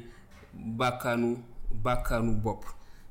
bàkkaanu 0.79 1.29
bàkkaanu 1.85 2.31
bopp 2.45 2.63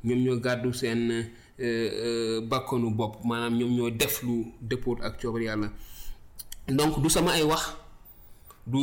ñoom 0.05 0.19
ñoo 0.25 0.37
gàddu 0.45 0.69
seen 0.79 0.99
euh, 1.11 1.25
euh, 1.59 2.41
bàkkaanu 2.51 2.87
bopp 2.99 3.15
maanaam 3.27 3.53
ñoom 3.59 3.71
ñoo 3.77 3.89
def 3.99 4.15
lu 4.25 4.35
dëppoot 4.69 4.99
ak 5.07 5.13
coobar 5.21 5.43
donc 6.77 6.93
du 7.01 7.09
sama 7.09 7.31
ay 7.33 7.43
wax 7.51 7.63
du 8.67 8.79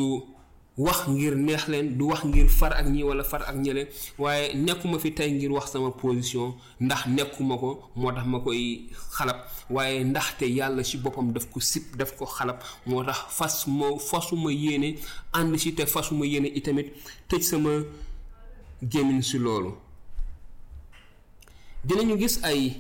wax 0.79 1.09
ngir 1.09 1.35
neex 1.37 1.69
leen 1.69 1.97
du 1.99 2.07
wax 2.09 2.21
ngir 2.25 2.49
far 2.49 2.73
ak 2.77 2.87
ñi 2.93 3.03
wala 3.05 3.25
far 3.25 3.43
ak 3.49 3.57
ñële 3.57 3.89
waaye 4.19 4.55
nekkuma 4.55 4.99
fi 4.99 5.11
tey 5.15 5.33
ngir 5.33 5.51
wax 5.53 5.73
sama 5.73 5.91
position 5.91 6.53
ndax 6.81 7.07
nekkuma 7.07 7.57
ko 7.57 7.89
moo 7.97 8.13
tax 8.13 8.27
ma 8.27 8.41
koy 8.41 8.85
xalab 9.17 9.37
waaye 9.71 10.05
ndaxte 10.05 10.43
yàlla 10.45 10.85
ci 10.85 10.99
boppam 10.99 11.33
daf 11.33 11.49
ko 11.51 11.61
sip 11.61 11.97
daf 11.97 12.13
ko 12.19 12.27
xalab 12.27 12.61
moo 12.87 13.03
tax 13.05 13.19
fas 13.37 13.65
moo 13.67 13.97
fasuma 13.99 14.53
yéene 14.53 14.99
ànd 15.33 15.57
ci 15.59 15.73
te 15.75 15.87
fasuma 15.87 16.27
yéene 16.27 16.49
itamit 16.55 16.93
tëj 17.29 17.43
sama 17.43 17.71
gémmin 18.83 19.23
si 19.23 19.39
loolu 19.39 19.73
dinañu 21.85 22.19
gis 22.19 22.37
ay 22.43 22.77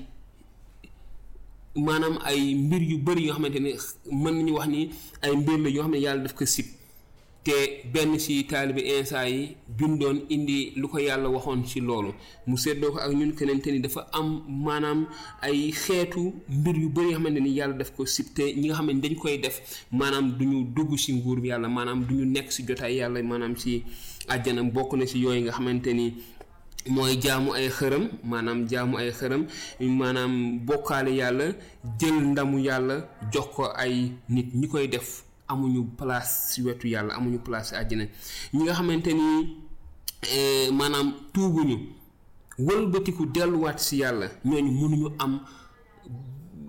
maanaam 1.75 2.19
ay 2.25 2.55
mbir 2.55 2.83
yu 2.83 2.99
bëri 2.99 3.25
yoo 3.27 3.35
xamante 3.35 3.59
ne 3.59 3.73
mën 4.13 4.35
nañu 4.35 4.53
wax 4.55 4.67
ni 4.69 4.91
ay 5.23 5.37
mbir 5.37 5.59
la 5.59 5.69
yoo 5.71 5.83
xam 5.83 5.93
ne 5.93 5.99
yàlla 5.99 6.23
daf 6.25 6.35
ko 6.35 6.45
sip 6.47 6.67
te 7.47 7.53
benn 7.93 8.19
ci 8.19 8.43
taalibe 8.45 8.83
insa 8.83 9.23
yi 9.29 9.55
bindoon 9.79 10.27
indi 10.35 10.73
lu 10.77 10.89
ko 10.91 10.99
yàlla 10.99 11.29
waxoon 11.31 11.63
ci 11.65 11.79
loolu 11.81 12.11
mu 12.51 12.57
seddoo 12.59 12.91
ko 12.91 12.99
ak 12.99 13.13
ñun 13.15 13.35
kenente 13.39 13.69
ni 13.71 13.79
dafa 13.81 14.03
am 14.19 14.43
maanaam 14.67 15.07
ay 15.47 15.71
xeetu 15.71 16.33
mbir 16.51 16.77
yu 16.83 16.89
bëri 16.91 17.13
xamante 17.15 17.39
ni 17.39 17.51
yàlla 17.59 17.77
daf 17.79 17.93
ko 17.95 18.03
sib 18.05 18.35
te 18.35 18.43
ñi 18.59 18.67
nga 18.67 18.75
xam 18.79 18.87
ne 18.91 18.99
dañ 19.03 19.15
koy 19.15 19.39
def 19.39 19.57
maanaam 19.93 20.27
duñu 20.39 20.67
dugg 20.75 20.97
ci 20.99 21.13
nguur 21.15 21.39
bi 21.41 21.49
yàlla 21.49 21.69
maanaam 21.69 22.01
duñu 22.09 22.25
nekk 22.35 22.51
ci 22.51 22.65
jotaay 22.67 22.95
yàlla 22.99 23.23
maanaam 23.23 23.55
ci 23.57 23.85
àjjana 24.29 24.63
bokk 24.65 24.93
na 24.99 25.07
ci 25.07 25.19
yooyu 25.23 25.41
nga 25.43 25.53
xamante 25.53 25.93
ni 25.95 26.07
mooy 26.89 27.15
jaamu 27.23 27.53
ay 27.55 27.69
xërëm 27.71 28.05
maanaam 28.31 28.67
jaamu 28.69 28.97
ay 28.97 29.11
xërëm 29.19 29.43
maanaam 29.99 30.33
bokkaale 30.67 31.15
yàlla 31.15 31.47
jël 32.01 32.17
ndamu 32.33 32.59
yàlla 32.59 32.95
jox 33.33 33.47
ko 33.55 33.65
ay 33.85 34.11
nit 34.29 34.49
ñi 34.59 34.67
koy 34.69 34.89
def 34.89 35.26
amuñu 35.49 35.85
place 35.97 36.53
ci 36.53 36.63
wetu 36.63 36.89
yàlla 36.89 37.15
amuñu 37.15 37.39
place 37.45 37.71
ci 37.71 37.75
àjjana 37.83 38.05
ñi 38.55 38.61
nga 38.65 38.75
xamante 38.79 39.11
ni 39.19 39.27
eh, 40.39 40.69
maanaam 40.79 41.09
tuubuñu 41.33 41.77
wëlbatiku 42.67 43.23
delluwaat 43.35 43.79
ci 43.87 43.95
yàlla 44.03 44.27
ñooñu 44.49 44.71
mënuñu 44.81 45.09
am 45.25 45.33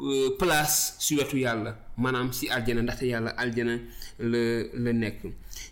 eh, 0.10 0.29
place 0.39 0.77
ci 1.03 1.12
wetu 1.17 1.38
yàlla 1.46 1.72
maanaam 2.01 2.27
si 2.38 2.46
àjjana 2.57 2.81
ndaxte 2.84 3.05
yàlla 3.13 3.29
aljana 3.41 3.74
la 4.31 4.41
la 4.84 4.91
nekk 5.01 5.19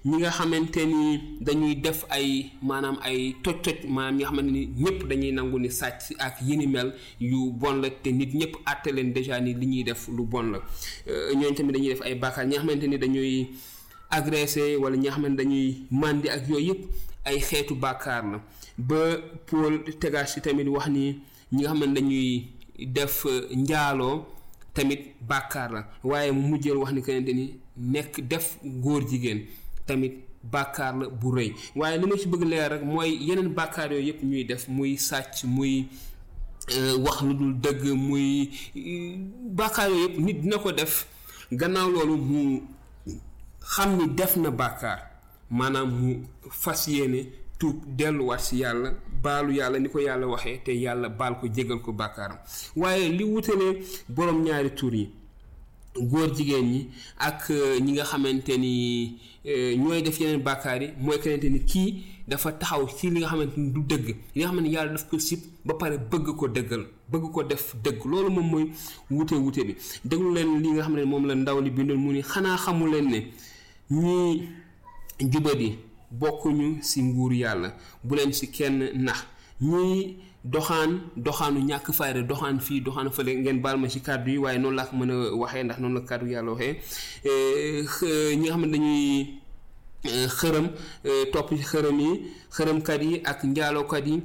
ñi 0.05 0.17
nga 0.21 0.31
xamante 0.37 0.85
ni 0.85 1.01
dañuy 1.41 1.73
def 1.85 1.99
ay 2.17 2.29
maanaam 2.67 2.97
ay 3.07 3.19
toj-toj 3.43 3.77
maanaam 3.95 4.13
ñi 4.17 4.21
nga 4.21 4.29
xamante 4.31 4.51
ni 4.53 4.61
ñëpp 4.83 4.99
dañuy 5.09 5.31
nangu 5.37 5.57
ni 5.59 5.69
sàcc 5.79 6.01
ak 6.27 6.35
yini 6.47 6.65
mel 6.73 6.89
yu 7.29 7.39
bon 7.61 7.75
la 7.81 7.89
te 8.03 8.09
nit 8.19 8.31
ñëpp 8.39 8.53
àtte 8.71 8.89
leen 8.95 9.09
déjà 9.15 9.35
ni 9.45 9.51
li 9.59 9.65
ñuy 9.71 9.83
def 9.89 10.01
lu 10.15 10.23
bon 10.31 10.47
la 10.53 10.59
euh, 11.11 11.33
ñooñu 11.39 11.55
tamit 11.57 11.73
dañuy 11.75 11.89
def 11.93 12.01
ay 12.07 12.15
bàkkaar 12.21 12.45
ñi 12.49 12.55
xamante 12.61 12.85
ni 12.87 12.97
dañuy 13.03 13.31
agressé 14.17 14.63
wala 14.81 14.95
ñi 14.95 15.01
nga 15.03 15.11
xamante 15.15 15.37
dañuy 15.41 15.67
màndi 16.01 16.27
ak 16.35 16.41
yooyu 16.49 16.65
yëpp 16.69 16.81
ay 17.29 17.37
xeetu 17.47 17.73
bàkkaar 17.83 18.23
la 18.31 18.37
ba 18.87 18.95
Paul 19.47 19.73
Tegachi 20.01 20.39
tamit 20.41 20.67
wax 20.75 20.87
ni 20.95 20.99
ñi 21.53 21.59
nga 21.61 21.69
xamante 21.73 21.93
dañuy 21.97 22.27
def 22.95 23.25
euh, 23.25 23.41
njaaloo 23.63 24.15
tamit 24.75 25.01
bàkkaar 25.29 25.69
la 25.75 25.81
waaye 26.09 26.31
mu 26.31 26.41
mujjeel 26.49 26.77
wax 26.81 26.91
ni 26.93 27.01
kenente 27.01 27.31
ni 27.33 27.45
nekk 27.93 28.11
def 28.31 28.45
góor 28.83 29.01
jigéen 29.09 29.41
tamit 29.85 30.13
bàkkaar 30.51 30.93
la 30.99 31.05
bu 31.21 31.29
rëy 31.35 31.49
waaye 31.75 31.97
li 31.99 32.05
ma 32.09 32.17
ci 32.21 32.27
bëgg 32.31 32.43
leer 32.51 32.69
rek 32.73 32.83
mooy 32.91 33.09
yeneen 33.27 33.49
bàkkaar 33.57 33.89
yooyu 33.93 34.07
yëpp 34.09 34.21
ñuy 34.29 34.43
def 34.49 34.63
muy 34.75 34.91
sàcc 35.07 35.35
muy 35.55 35.73
euh, 36.75 36.95
wax 37.05 37.17
lu 37.27 37.33
dul 37.39 37.53
dëgg 37.63 37.83
muy 38.07 38.27
euh, 38.75 39.17
bàkkaar 39.57 39.87
yooyu 39.89 40.03
yëpp 40.05 40.17
nit 40.25 40.37
dina 40.41 40.57
ko 40.63 40.71
def 40.81 40.93
gannaaw 41.59 41.89
loolu 41.93 42.15
mu 42.29 42.41
xam 43.73 43.89
ni 43.97 44.05
def 44.19 44.33
na 44.43 44.51
bàkkaar 44.61 44.99
maanaam 45.57 45.89
mu 45.99 46.11
fas 46.61 46.81
yéene 46.93 47.19
tuub 47.59 47.77
delluwaat 47.97 48.41
si 48.41 48.59
yàlla 48.61 48.89
baalu 49.23 49.51
yàlla 49.59 49.79
ni 49.79 49.89
ko 49.89 49.99
yàlla 49.99 50.27
waxee 50.27 50.57
te 50.65 50.71
yàlla 50.77 51.09
baal 51.09 51.33
ko 51.39 51.47
jégal 51.47 51.79
ko 51.81 51.91
bàkkaaram 51.93 52.37
waaye 52.75 53.09
li 53.09 53.23
wutale 53.23 53.67
borom 54.09 54.41
ñaari 54.45 54.69
tur 54.75 54.93
yi 54.95 55.09
góor 55.99 56.35
jigéen 56.37 56.63
ñi 56.65 56.89
ak 57.17 57.49
euh, 57.49 57.79
ñi 57.79 57.91
nga 57.93 58.03
xamante 58.03 58.57
ni 58.57 59.17
euh, 59.45 59.75
ñooy 59.77 60.01
def 60.01 60.19
yeneen 60.19 60.41
bàkkaar 60.43 60.81
yi 60.81 60.89
mooy 60.99 61.19
kenente 61.19 61.49
ni 61.49 61.59
kii 61.63 62.03
dafa 62.27 62.51
taxaw 62.53 62.87
ci 62.97 63.09
li 63.09 63.19
nga 63.19 63.27
xamante 63.27 63.55
ni 63.57 63.71
du 63.71 63.81
dëgg 63.81 64.07
li 64.07 64.41
nga 64.41 64.47
xamante 64.49 64.65
ni 64.67 64.73
yàlla 64.75 64.91
daf 64.93 65.07
ko 65.09 65.19
sib 65.19 65.39
ba 65.65 65.73
pare 65.75 65.97
bëgg 65.97 66.25
ko 66.37 66.47
dëggal 66.47 66.85
bëgg 67.11 67.31
ko 67.33 67.43
def 67.43 67.75
dëgg 67.83 68.03
loolu 68.05 68.29
moom 68.29 68.49
mooy 68.49 68.65
wute 69.11 69.33
wute 69.35 69.63
bi 69.67 69.75
déglu 70.05 70.33
leen 70.33 70.59
li 70.61 70.69
nga 70.71 70.81
xam 70.83 70.95
ne 70.95 71.03
moom 71.05 71.25
la 71.27 71.35
ndaw 71.35 71.61
li 71.61 71.69
bindoon 71.69 71.97
mu 71.97 72.11
ni 72.13 72.21
xanaa 72.21 72.57
xamu 72.57 72.87
leen 72.91 73.07
ne 73.11 73.19
ñii 73.91 74.41
jubadi 75.19 75.77
bokkuñu 76.11 76.77
si 76.81 77.01
nguur 77.03 77.33
yàlla 77.33 77.75
bu 78.03 78.15
leen 78.15 78.33
si 78.33 78.47
kenn 78.51 78.89
nax 78.95 79.19
ñi 79.61 80.17
doxaan 80.43 80.99
doxaanu 81.15 81.59
ñàkk 81.69 81.87
fayda 81.97 82.21
doxaan 82.21 82.59
fii 82.59 82.81
doxaan 82.81 83.09
fële 83.11 83.31
ngeen 83.39 83.61
baal 83.61 83.77
ma 83.77 83.87
ci 83.89 83.99
kàddu 84.01 84.31
yi 84.31 84.37
waaye 84.37 84.57
noonu 84.59 84.75
laa 84.75 84.85
ko 84.85 84.95
mën 84.97 85.11
a 85.11 85.17
waxee 85.41 85.63
ndax 85.63 85.79
noonu 85.79 85.95
la 85.95 86.01
kàddu 86.09 86.27
yàlla 86.33 86.51
waxee 86.51 86.75
eh, 87.23 88.37
ñi 88.37 88.43
nga 88.45 88.49
xam 88.51 88.61
ne 88.65 88.71
dañuy 88.71 89.25
eh, 90.09 90.27
xërëm 90.37 90.67
eh, 91.09 91.23
topp 91.33 91.49
ci 91.57 91.63
xërëm 91.71 91.99
yi 91.99 92.11
xërëmkat 92.55 93.01
yi 93.09 93.15
ak 93.31 93.39
njaalookat 93.43 94.05
yi 94.07 94.15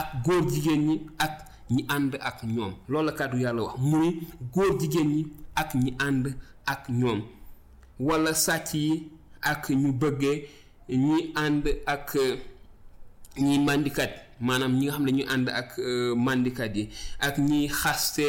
ak 0.00 0.08
góor 0.24 0.42
jigéen 0.50 0.82
ñi 0.88 0.94
ak 1.24 1.32
ñi 1.74 1.84
ànd 1.88 2.14
ak 2.28 2.38
ñoom 2.54 2.72
loolu 2.88 3.06
la 3.06 3.12
kàddu 3.12 3.36
yàlla 3.44 3.62
wax 3.62 3.76
muy 3.80 4.08
góor 4.54 4.70
jigéen 4.80 5.08
ñi 5.14 5.22
ak 5.54 5.70
ñi 5.74 5.90
ànd 6.06 6.34
ak 6.66 6.82
ñoom 6.98 7.20
wala 8.00 8.34
sàcc 8.34 8.74
yi 8.74 9.08
ak 9.42 9.68
ñu 9.70 9.92
bëggee 9.92 10.42
ñi 10.88 11.30
ànd 11.34 11.64
ak 11.86 12.08
ñi 13.42 13.58
maanaam 14.40 14.72
ñi 14.78 14.84
nga 14.86 14.92
xam 14.94 15.04
ne 15.06 15.12
ñu 15.12 15.24
ànd 15.32 15.48
ak 15.48 15.68
euh, 15.78 16.14
mandikat 16.24 16.76
yi 16.76 16.84
ak 17.26 17.34
ñi 17.48 17.60
xaste 17.80 18.26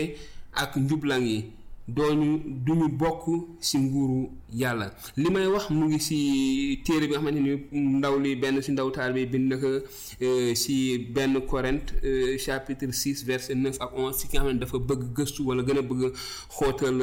ak 0.64 0.72
njublang 0.86 1.26
yi 1.32 1.38
dooñu 1.96 2.28
duñu 2.66 2.88
bokk 3.00 3.24
si 3.68 3.78
nguuru 3.84 4.20
yàlla 4.62 4.88
li 5.22 5.28
may 5.34 5.46
wax 5.54 5.66
mu 5.76 5.84
ngi 5.90 6.00
si 6.08 6.18
téere 6.86 7.06
bi 7.08 7.12
nga 7.14 7.20
xamante 7.20 7.40
ni 7.44 7.52
ndaw 8.00 8.16
li 8.24 8.32
benn 8.42 8.62
si 8.66 8.72
ndaw 8.72 8.90
taal 8.96 9.12
bi 9.16 9.26
bind 9.34 9.52
ko 9.62 9.70
si 10.62 10.76
euh, 10.94 11.14
benn 11.14 11.36
corinthe 11.50 11.92
euh, 12.04 12.38
chapitre 12.44 12.88
6 12.92 13.24
verset 13.30 13.56
9 13.56 13.78
ak 13.86 13.92
11 13.96 14.18
ci 14.20 14.26
nga 14.28 14.40
xam 14.42 14.54
ne 14.54 14.60
dafa 14.60 14.78
bëgg 14.88 15.02
gëstu 15.16 15.42
wala 15.48 15.62
gën 15.64 15.78
a 15.78 15.82
bëgg 15.90 16.02
xóotal 16.58 17.00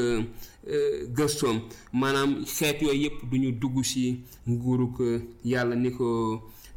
gëstoom 1.17 1.59
maanaam 1.93 2.31
xeet 2.57 2.83
yooyu 2.83 3.03
yépp 3.03 3.19
duñu 3.31 3.51
dugg 3.61 3.85
si 3.85 4.21
nguuruk 4.49 4.97
yàlla 5.45 5.75
ni 5.77 5.91
ko 5.95 6.07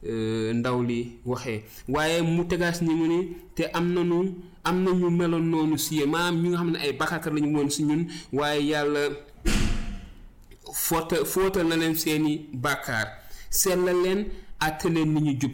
Euh, 0.08 0.54
ndaw 0.54 0.84
li 0.90 0.98
waxee 1.26 1.64
waaye 1.94 2.22
mu 2.22 2.46
tegaas 2.50 2.78
ni 2.86 2.94
mu 3.00 3.06
ni 3.10 3.18
te 3.58 3.64
am 3.74 3.86
nanu 3.94 4.18
am 4.70 4.78
na 4.84 4.92
ñu 5.00 5.08
meloon 5.20 5.46
noonu 5.52 5.76
si 5.84 5.92
yéen 5.98 6.10
maanaam 6.12 6.36
ñu 6.42 6.48
nga 6.50 6.60
xam 6.62 6.72
ne 6.74 6.78
ay 6.86 6.94
bakaakat 7.00 7.34
lañu 7.36 7.50
woon 7.56 7.70
si 7.76 7.82
ñun 7.90 8.02
waaye 8.38 8.62
yàlla 8.72 9.02
foota 10.86 11.16
fóotal 11.34 11.66
na 11.68 11.76
leen 11.82 11.96
seeni 12.02 12.32
bàkkaar 12.64 13.08
seetla 13.60 13.92
leen 14.04 14.22
àtte 14.66 14.88
leen 14.96 15.10
ni 15.14 15.20
ñu 15.26 15.34
jub 15.42 15.54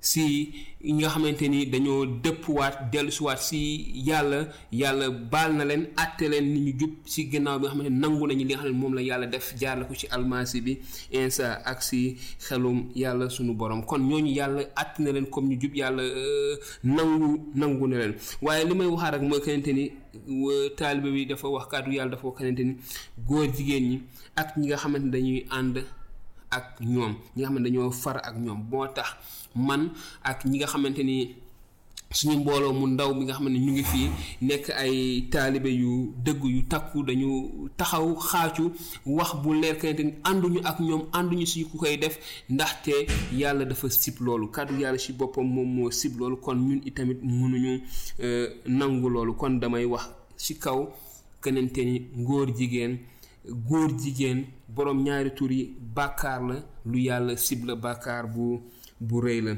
si 0.00 0.54
nga 0.78 1.10
xamante 1.10 1.48
ni 1.50 1.66
dañoo 1.66 2.06
dëppuwaat 2.22 2.90
dellusiwaat 2.94 3.38
si 3.42 3.60
yàlla 4.06 4.46
yàlla 4.72 5.10
baal 5.10 5.54
na 5.58 5.64
leen 5.64 5.88
àtte 5.96 6.28
leen 6.30 6.44
ni 6.54 6.60
ñu 6.60 6.72
jub 6.80 6.90
si 7.04 7.28
ginnaaw 7.30 7.58
bi 7.58 7.64
nga 7.66 7.72
xamante 7.72 7.90
nangu 7.90 8.26
nañu 8.26 8.38
li 8.38 8.44
nga 8.48 8.60
xam 8.62 8.66
ne 8.68 8.72
moom 8.80 8.94
la 8.94 9.02
yàlla 9.02 9.26
def 9.26 9.54
jaarle 9.60 9.84
ko 9.88 9.94
ci 10.00 10.06
almasi 10.10 10.58
bi 10.66 10.72
insa 11.18 11.46
ak 11.64 11.82
si 11.82 12.16
xelum 12.46 12.90
yàlla 12.94 13.28
sunu 13.28 13.52
borom 13.54 13.82
kon 13.84 13.98
ñooñu 14.08 14.30
yàlla 14.38 14.62
atte 14.82 15.00
na 15.02 15.10
leen 15.12 15.26
comme 15.26 15.48
ñu 15.50 15.60
jub 15.60 15.74
yàlla 15.74 16.02
euh, 16.02 16.56
nangu 16.84 17.50
nangu 17.54 17.86
na 17.88 17.96
leen 17.98 18.14
waaye 18.42 18.64
li 18.64 18.74
may 18.74 18.86
waxaat 18.86 19.12
rek 19.14 19.22
mooy 19.22 19.40
kanante 19.40 19.72
ni 19.74 19.84
taalibe 20.76 21.10
bi 21.10 21.26
dafa 21.26 21.48
wax 21.48 21.66
kaddu 21.70 21.90
yàlla 21.92 22.10
dafa 22.14 22.26
wax 22.28 22.38
ni 22.42 22.76
góor 23.26 23.46
jigéen 23.56 23.84
ñi 23.90 23.96
ak 24.36 24.48
ñi 24.58 24.66
nga 24.66 24.76
xamante 24.76 25.08
dañuy 25.12 25.44
ànd 25.58 25.76
ak 26.50 26.66
ñoom 26.92 27.14
ñi 27.34 27.38
nga 27.42 27.46
xam 27.46 27.56
ne 27.58 27.64
dañoo 27.64 27.90
far 28.02 28.16
ak 28.28 28.36
ñoom 28.44 28.60
moo 28.70 28.86
tax 28.96 29.08
man 29.58 29.90
ak 30.22 30.44
ñi 30.50 30.56
nga 30.58 30.66
xamante 30.72 31.02
ni 31.08 31.16
suñu 32.18 32.36
mbooloo 32.40 32.72
mu 32.80 32.86
ndaw 32.94 33.10
mi 33.16 33.22
nga 33.24 33.34
xam 33.36 33.48
ne 33.52 33.58
ñu 33.64 33.70
ngi 33.74 33.84
fii 33.90 34.08
nekk 34.48 34.64
ay 34.82 34.94
taalibe 35.32 35.66
yu 35.82 35.92
dëgg 36.24 36.42
yu 36.54 36.60
takku 36.72 36.98
dañu 37.08 37.32
taxaw 37.78 38.06
xaaju 38.30 38.64
wax 39.16 39.30
bu 39.42 39.50
leer 39.60 39.76
kenante 39.80 40.02
ni 40.06 40.12
ànduñu 40.30 40.60
ak 40.70 40.76
ñoom 40.86 41.02
ànduñu 41.18 41.46
si 41.52 41.58
ku 41.68 41.74
koy 41.82 41.96
def 42.02 42.14
ndaxte 42.54 42.92
yàlla 43.40 43.64
dafa 43.70 43.86
sib 44.02 44.16
loolu 44.24 44.46
kàddu 44.54 44.74
yàlla 44.82 44.98
si 45.04 45.12
boppam 45.18 45.44
moom 45.54 45.68
moo 45.76 45.90
sib 45.98 46.12
loolu 46.18 46.36
kon 46.44 46.56
ñun 46.66 46.80
itamit 46.88 47.18
mënuñu 47.40 47.72
euh, 48.24 48.46
nangu 48.78 49.08
loolu 49.14 49.32
kon 49.40 49.52
damay 49.62 49.84
wax 49.92 50.04
si 50.44 50.52
kaw 50.64 50.80
kenante 51.42 51.80
ngóor 52.20 52.48
jigéen 52.58 52.92
góor 53.66 53.88
jigéen 54.00 54.38
borom 54.74 54.98
ñaari 55.06 55.30
tur 55.36 55.50
yi 55.56 55.62
bàkkaar 55.96 56.40
la 56.48 56.56
lu 56.90 56.98
yàlla 57.06 57.32
sib 57.46 57.60
la 57.68 57.74
bàkkaar 57.84 58.24
bu 58.34 58.44
bu 59.00 59.20
rëy 59.22 59.40
la 59.40 59.56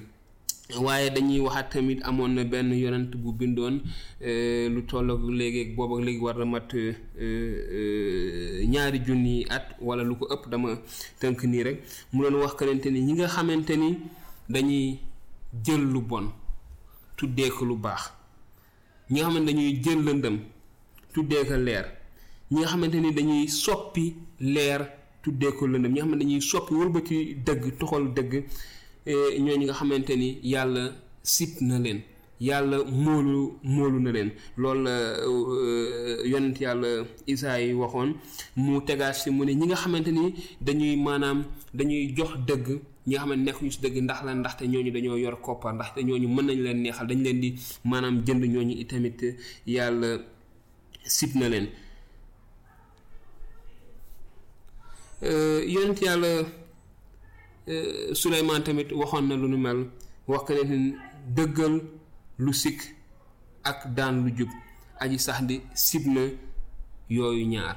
waaye 0.80 1.11
dañuy 1.11 1.40
waxaat 1.40 1.70
tamit 1.73 2.00
amoon 2.04 2.28
na 2.35 2.44
benn 2.44 2.73
yonant 2.73 3.11
bu 3.16 3.32
bindoon 3.32 3.80
euh, 4.20 4.68
lu 4.68 4.82
tolloog 4.87 5.23
léegi 5.30 5.75
boobu 5.75 5.97
ak 5.99 6.04
léegi 6.04 6.20
war 6.20 6.38
na 6.38 6.44
mat 6.44 6.73
euh, 6.75 6.94
euh, 7.20 8.64
ñaari 8.66 8.99
junni 9.04 9.44
at 9.50 9.66
wala 9.80 10.04
lu 10.04 10.14
ko 10.16 10.26
ëpp 10.30 10.49
dama 10.50 10.78
tënk 11.20 11.42
nii 11.44 11.62
rek 11.62 11.78
mu 12.12 12.23
doon 12.23 12.35
wax 12.40 12.54
kanante 12.54 12.87
ni 12.90 13.00
ñi 13.00 13.12
nga 13.14 13.26
xamante 13.28 13.70
ni 13.76 13.99
dañuy 14.49 14.99
jël 15.64 15.80
lu 15.92 16.00
bon 16.00 16.30
tuddee 17.16 17.49
ko 17.50 17.64
lu 17.64 17.76
baax 17.76 18.12
ñi 19.11 19.20
nga 19.20 19.26
xamante 19.28 19.47
dañuy 19.47 19.80
jël 19.82 20.00
lëndëm 20.04 20.38
tuddee 21.14 21.44
ko 21.49 21.56
leer 21.56 21.87
ñi 22.52 22.61
nga 22.61 22.68
xamante 22.68 22.94
ni 23.00 23.11
dañuy 23.12 23.49
soppi 23.49 24.14
leer 24.38 24.87
tuddee 25.23 25.52
ko 25.59 25.66
lëndëm 25.66 25.90
ñi 25.92 25.99
nga 25.99 26.04
xamante 26.04 26.20
dañuy 26.25 26.40
soppi 26.42 26.75
wëlbati 26.75 27.16
dëgg 27.47 27.64
toxal 27.78 28.04
dëgg 28.14 28.32
Eh, 29.11 29.31
ñooñu 29.45 29.64
nga 29.67 29.75
xamante 29.81 30.12
ni 30.21 30.29
yàlla 30.52 30.83
sit 31.35 31.52
na 31.69 31.76
leen 31.85 32.00
yàlla 32.49 32.76
moolu 33.05 33.43
moolu 33.75 33.99
na 34.05 34.11
leen 34.17 34.31
loolu 34.61 34.81
la 34.87 34.95
eh, 35.31 36.17
yonent 36.31 36.59
yàlla 36.64 36.88
isaa 37.33 37.59
waxoon 37.83 38.11
mu 38.64 38.75
tegaat 38.88 39.14
si 39.21 39.29
mu 39.37 39.43
ne 39.45 39.52
ñi 39.59 39.64
nga 39.67 39.76
xamante 39.83 40.11
ni 40.19 40.23
dañuy 40.67 40.95
maanaam 41.07 41.38
dañuy 41.79 42.02
jox 42.17 42.33
dëgg 42.49 42.67
ñi 43.09 43.14
nga 43.14 43.21
xam 43.23 43.31
ne 43.38 43.45
nekkuñu 43.47 43.71
si 43.75 43.81
dëgg 43.85 43.97
ndax 44.05 44.21
la 44.26 44.33
ndaxte 44.40 44.62
ñooñu 44.73 44.90
dañoo 44.97 45.17
yor 45.25 45.37
koppar 45.45 45.73
ndaxte 45.75 46.00
ñooñu 46.09 46.29
mën 46.35 46.45
nañ 46.49 46.59
leen 46.67 46.79
neexal 46.85 47.07
dañu 47.11 47.23
leen 47.26 47.38
di 47.45 47.49
maanaam 47.90 48.17
jënd 48.26 48.43
ñooñu 48.55 48.75
itamit 48.83 49.19
yàlla 49.75 50.09
sit 51.17 51.33
na 51.38 51.47
leen 51.52 51.67
eh, 55.29 55.61
yonent 55.75 55.99
yàlla 56.07 56.33
Euh, 57.70 58.14
Souleymane 58.20 58.62
tamit 58.66 58.88
waxoon 58.98 59.26
na 59.28 59.34
lu 59.40 59.46
nu 59.52 59.56
mel 59.66 59.80
wax 60.30 60.42
ka 60.46 60.52
leen 60.58 60.84
dëggal 61.36 61.74
lu 62.44 62.52
sikk 62.62 62.80
ak 63.70 63.80
daan 63.96 64.16
lu 64.24 64.30
jub 64.38 64.50
aji 65.02 65.16
sax 65.24 65.38
di 65.48 65.56
sib 65.86 66.04
na 66.14 66.22
yooyu 67.16 67.44
ñaar 67.52 67.76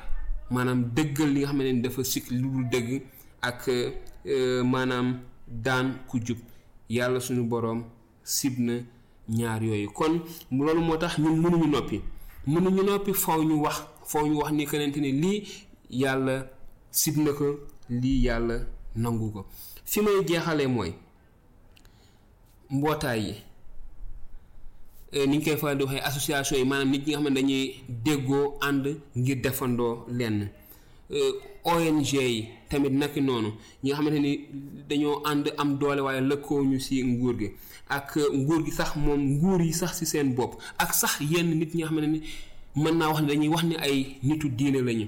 maanaam 0.53 0.79
dëggal 0.95 1.29
li 1.33 1.39
nga 1.41 1.47
xam 1.49 1.57
ne 1.59 1.81
dafa 1.83 2.01
sikk 2.11 2.25
lu 2.39 2.47
dul 2.53 2.65
dëgg 2.71 2.89
ak 3.49 3.59
euh, 3.69 4.63
maanaam 4.71 5.07
daan 5.65 5.87
ku 6.09 6.15
jub 6.27 6.39
yàlla 6.95 7.19
suñu 7.25 7.43
boroom 7.51 7.79
sib 8.35 8.53
na 8.65 8.73
ñaar 9.37 9.61
yooyu 9.67 9.89
kon 9.97 10.13
loolu 10.57 10.81
moo 10.87 10.97
tax 11.03 11.13
ñun 11.21 11.37
mënuñu 11.43 11.67
noppi 11.73 11.97
mënuñu 12.51 12.81
noppi 12.89 13.11
faw 13.23 13.41
ñu 13.49 13.55
wax 13.65 13.77
faw 14.11 14.23
ñu 14.29 14.35
wax 14.41 14.51
ni 14.55 14.63
keneen 14.69 14.91
ni 15.05 15.11
lii 15.21 15.39
yàlla 16.01 16.35
sib 16.99 17.15
na 17.23 17.31
ko 17.37 17.45
lii 18.01 18.17
yàlla 18.25 18.55
nangu 19.01 19.29
ko 19.35 19.43
fi 19.85 20.01
may 20.01 20.23
jeexalee 20.23 20.67
mooy 20.67 20.91
mbootaay 22.71 23.19
yi 23.27 23.35
eh, 25.21 25.27
niñ 25.29 25.39
ñu 25.39 25.43
koy 25.45 25.57
faral 25.57 25.77
di 25.77 25.83
waxee 25.83 26.03
association 26.09 26.57
yi 26.59 26.65
maanaam 26.69 26.91
nit 26.91 27.03
ñi 27.05 27.11
nga 27.11 27.19
xam 27.21 27.25
ne 27.29 27.33
dañuy 27.39 27.63
déggoo 28.05 28.47
ànd 28.67 28.85
ngir 29.19 29.37
defandoo 29.43 29.93
lenn 30.17 30.37
eh, 31.19 31.33
ONG 31.73 32.07
yi 32.13 32.47
tamit 32.69 32.93
naki 32.99 33.21
noonu 33.27 33.49
ñi 33.83 33.87
nga 33.89 33.95
xamante 33.97 34.19
ni 34.21 34.31
dañoo 34.89 35.15
ànd 35.29 35.45
am 35.61 35.69
doole 35.79 36.01
waaye 36.05 36.21
lëkkoo 36.29 36.61
ñu 36.69 36.79
si 36.85 36.95
nguur 37.05 37.35
gi 37.39 37.47
ak 37.97 38.09
nguur 38.41 38.61
gi 38.65 38.71
sax 38.77 38.91
moom 39.03 39.21
nguur 39.35 39.61
yi 39.67 39.73
sax 39.73 39.91
si 39.99 40.05
seen 40.05 40.29
bopp 40.37 40.53
ak 40.83 40.89
sax 41.01 41.13
yenn 41.31 41.57
nit 41.59 41.73
ñi 41.75 41.81
nga 41.81 41.89
xamante 41.89 42.07
ni 42.13 42.19
mën 42.81 42.95
naa 42.97 43.09
wax 43.09 43.19
ne 43.21 43.27
dañuy 43.27 43.47
wax 43.53 43.63
ni 43.67 43.75
ay 43.75 43.97
nitu 44.23 44.47
diine 44.49 44.81
lañu. 44.81 45.07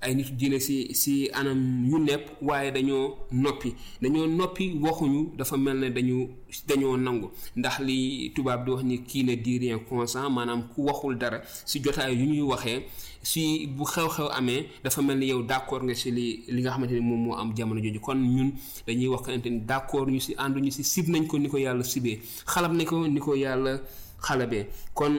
ay 0.00 0.14
nit 0.14 0.30
diine 0.38 0.60
si 0.62 0.94
si 0.94 1.26
anam 1.34 1.58
yu 1.90 1.98
nepp 1.98 2.30
waaye 2.42 2.70
dañoo 2.70 3.16
noppi 3.32 3.74
dañoo 4.02 4.26
noppi 4.28 4.72
waxuñu 4.80 5.34
dafa 5.36 5.56
mel 5.56 5.74
ne 5.76 5.90
dañu 5.90 6.28
dañoo 6.68 6.96
nangu 6.96 7.30
ndax 7.56 7.80
li 7.80 8.30
tubaab 8.34 8.64
di 8.64 8.70
wax 8.70 8.82
ni 8.84 8.98
kii 9.02 9.22
ne 9.24 9.36
di 9.36 9.58
rien 9.58 9.80
consent 9.88 10.30
maanaam 10.30 10.62
ku 10.74 10.84
waxul 10.86 11.16
dara 11.18 11.42
si 11.66 11.80
jotaay 11.82 12.14
yu 12.14 12.26
ñuy 12.26 12.42
waxee 12.42 12.82
si 13.22 13.66
bu 13.66 13.82
xew-xew 13.84 14.28
amee 14.30 14.68
dafa 14.84 15.02
mel 15.02 15.18
ni 15.18 15.26
yow 15.28 15.42
d' 15.42 15.50
accord 15.54 15.82
nga 15.82 15.94
si 15.94 16.10
li 16.12 16.44
li 16.46 16.60
nga 16.62 16.70
xamante 16.70 16.92
ni 16.94 17.00
moom 17.00 17.24
moo 17.24 17.34
am 17.34 17.52
jamono 17.56 17.80
jooju 17.82 18.00
kon 18.00 18.14
ñun 18.22 18.52
dañuy 18.86 19.08
wax 19.08 19.22
kanante 19.26 19.46
ni 19.50 19.60
d' 19.60 19.70
accord 19.74 20.10
ñu 20.10 20.20
si 20.20 20.32
ànduñu 20.38 20.70
si 20.70 20.84
sib 20.84 21.08
nañ 21.08 21.26
ko 21.26 21.38
ni 21.38 21.48
ko 21.48 21.58
yàlla 21.58 21.82
sibee 21.84 22.20
xalab 22.46 22.72
ne 22.72 22.84
ko 22.84 23.06
ni 23.08 23.18
ko 23.20 23.34
yàlla 23.34 23.80
xalabee 24.26 24.66
kon 24.94 25.18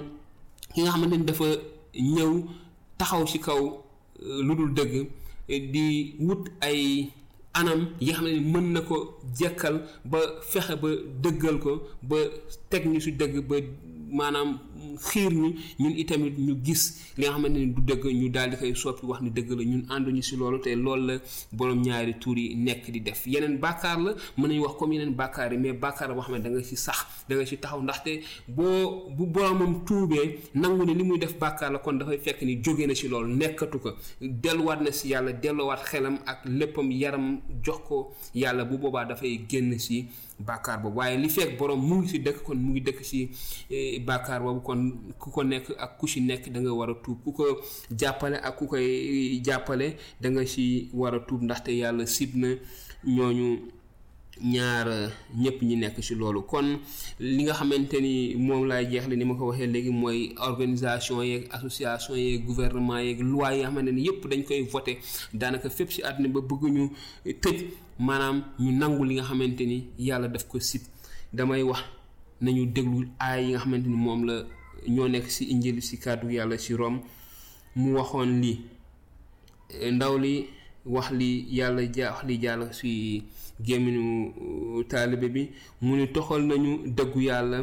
ki 0.74 0.82
nga 0.82 0.92
xamante 0.92 1.18
ni 1.20 1.26
dafa 1.26 1.46
ñëw 2.16 2.32
taxaw 2.98 3.28
si 3.28 3.40
kaw 3.40 3.89
Euh, 4.24 4.42
Ludul 4.48 4.74
dul 4.74 4.74
dëgg 4.80 4.94
di 5.74 5.88
wut 6.28 6.44
ay 6.70 6.82
anam 7.60 7.82
yi 8.06 8.12
xam 8.14 8.26
ne 8.28 8.40
mën 8.54 8.66
na 8.74 8.82
ko 8.90 8.98
jekkal 9.38 9.76
ba 10.12 10.20
fexe 10.52 10.76
ba 10.82 10.90
dëggal 11.24 11.58
ko 11.66 11.72
ba 12.10 12.18
teg 12.70 12.84
ni 12.92 13.00
su 13.04 13.10
dëgg 13.22 13.36
ba 13.50 13.56
maanaam 14.18 14.50
xiir 15.00 15.32
ñu 15.34 15.50
ñun 15.80 15.94
itamit 15.98 16.36
ñu 16.40 16.54
gis 16.66 16.82
li 17.18 17.24
nga 17.26 17.34
xamante 17.36 17.58
ni 17.60 17.68
du 17.74 17.82
dëgg 17.82 18.04
ñu 18.20 18.30
daal 18.30 18.50
di 18.52 18.56
koy 18.58 18.76
soppi 18.76 19.06
wax 19.06 19.22
ni 19.22 19.30
dëgg 19.32 19.50
la 19.58 19.64
ñun 19.64 19.84
ànduñu 19.90 20.22
si 20.22 20.36
loolu 20.36 20.60
te 20.62 20.70
loolu 20.76 21.06
la 21.08 21.16
borom 21.52 21.82
ñaari 21.82 22.14
tuur 22.20 22.38
yi 22.38 22.56
nekk 22.56 22.90
di 22.92 23.02
def 23.02 23.26
yeneen 23.26 23.58
bàkkaar 23.60 23.98
la 24.02 24.14
mën 24.38 24.48
nañu 24.48 24.62
wax 24.62 24.74
comme 24.78 24.94
yeneen 24.94 25.14
bàkkaar 25.16 25.52
yi 25.54 25.58
mais 25.60 25.74
bàkkaar 25.74 26.14
boo 26.14 26.22
xam 26.22 26.36
ne 26.36 26.42
da 26.42 26.50
nga 26.50 26.64
si 26.64 26.76
sax 26.76 26.98
da 27.28 27.36
nga 27.36 27.46
si 27.46 27.58
taxaw 27.58 27.82
ndaxte 27.82 28.12
boo 28.48 29.10
bu 29.18 29.26
boromam 29.26 29.84
tuubee 29.86 30.38
nangu 30.56 30.86
ne 30.86 30.94
li 30.98 31.04
muy 31.04 31.18
def 31.20 31.38
bàkkaar 31.40 31.72
la 31.74 31.80
kon 31.80 31.94
dafay 32.00 32.18
fekk 32.20 32.42
ni 32.42 32.56
jóge 32.64 32.86
na 32.88 32.96
si 32.96 33.08
loolu 33.08 33.34
nekkatu 33.36 33.80
ko 33.80 33.92
delluwaat 34.22 34.82
na 34.82 34.92
si 34.92 35.10
yàlla 35.10 35.32
delluwaat 35.34 35.82
xelam 35.86 36.18
ak 36.26 36.40
léppam 36.46 36.92
yaram 36.92 37.40
jox 37.64 37.80
ko 37.88 38.12
yàlla 38.36 38.64
bu 38.66 38.78
boobaa 38.78 39.06
dafay 39.06 39.40
génn 39.50 39.78
si 39.80 40.06
bàkkaar 40.40 40.82
boobu 40.82 40.98
waaye 41.00 41.18
li 41.18 41.30
fekk 41.30 41.58
borom 41.58 41.80
mu 41.88 41.96
ngi 42.00 42.10
si 42.10 42.20
dëkk 42.20 42.44
kon 42.44 42.56
mu 42.58 42.72
ngi 42.72 42.82
dëkk 42.82 43.00
si 43.06 43.30
eh, 43.70 44.00
bàkkaar 44.06 44.42
boobu 44.42 44.62
kon 44.70 44.82
ku 45.18 45.32
ko 45.34 45.42
nekk 45.44 45.74
ak 45.82 45.98
ku 45.98 46.06
ci 46.06 46.22
nekk 46.22 46.52
da 46.54 46.62
nga 46.62 46.72
war 46.78 46.92
a 46.92 46.96
tuub 47.04 47.18
ku 47.26 47.32
ko 47.34 47.44
jàppale 47.90 48.38
ak 48.38 48.54
ku 48.58 48.68
koy 48.70 48.86
jàppale 49.42 49.98
da 50.22 50.30
nga 50.30 50.46
si 50.46 50.86
war 50.94 51.16
a 51.16 51.20
tuub 51.26 51.42
ndaxte 51.42 51.74
yàlla 51.82 52.06
sib 52.06 52.32
na 52.42 52.50
ñooñu 53.16 53.50
ñaar 54.54 54.88
ñëpp 55.42 55.60
ñi 55.68 55.76
nekk 55.82 55.98
ci 56.06 56.14
loolu 56.20 56.42
kon 56.52 56.68
li 57.34 57.42
nga 57.44 57.54
xamante 57.60 57.98
ni 58.06 58.14
moom 58.46 58.64
laay 58.70 58.86
jeexle 58.92 59.16
ni 59.18 59.26
ma 59.28 59.36
ko 59.40 59.44
waxee 59.50 59.68
léegi 59.74 59.92
mooy 60.02 60.20
organisation 60.48 61.18
yeeg 61.30 61.44
association 61.58 62.16
yeeg 62.24 62.46
gouvernement 62.46 63.04
yeeg 63.08 63.20
loi 63.32 63.52
yi 63.56 63.60
nga 63.60 63.70
xamante 63.72 63.92
ni 63.94 64.02
yëpp 64.08 64.22
dañ 64.32 64.42
koy 64.48 64.62
voté 64.72 64.92
daanaka 65.40 65.68
fépp 65.78 65.90
ci 65.94 66.00
àdduna 66.08 66.30
ba 66.34 66.40
bëgg 66.50 66.64
tëj 67.44 67.58
maanaam 68.06 68.38
ñu 68.64 68.72
nangu 68.80 69.04
li 69.08 69.14
nga 69.16 69.26
xamante 69.30 69.64
ni 69.70 69.78
yàlla 70.08 70.28
daf 70.34 70.46
ko 70.50 70.56
sib 70.70 70.84
damay 71.38 71.62
wax 71.70 71.82
nañu 72.44 72.64
déglu 72.76 73.00
aay 73.26 73.42
yi 73.44 73.50
nga 73.52 73.60
xamante 73.62 73.88
ni 73.90 73.96
moom 74.06 74.22
la 74.28 74.36
ñoo 74.88 75.08
nekk 75.08 75.28
ci 75.30 75.44
injil 75.54 75.78
ci 75.88 75.94
kàddu 76.04 76.28
yàlla 76.38 76.58
ci 76.64 76.72
Rome 76.80 77.00
mu 77.80 77.88
waxoon 77.98 78.30
lii 78.42 78.58
ndaw 79.96 80.16
li 80.24 80.34
wax 80.94 81.08
li 81.20 81.30
yàlla 81.58 81.82
ja 81.96 82.08
wax 82.12 82.20
li 82.28 82.36
jàll 82.44 82.62
ci 82.78 82.92
gémmiñu 83.66 84.02
uh, 84.04 84.88
taalibe 84.90 85.28
bi 85.36 85.42
mu 85.86 85.92
ni 86.00 86.06
toxal 86.16 86.42
nañu 86.50 86.72
dëggu 86.98 87.20
yàlla 87.30 87.60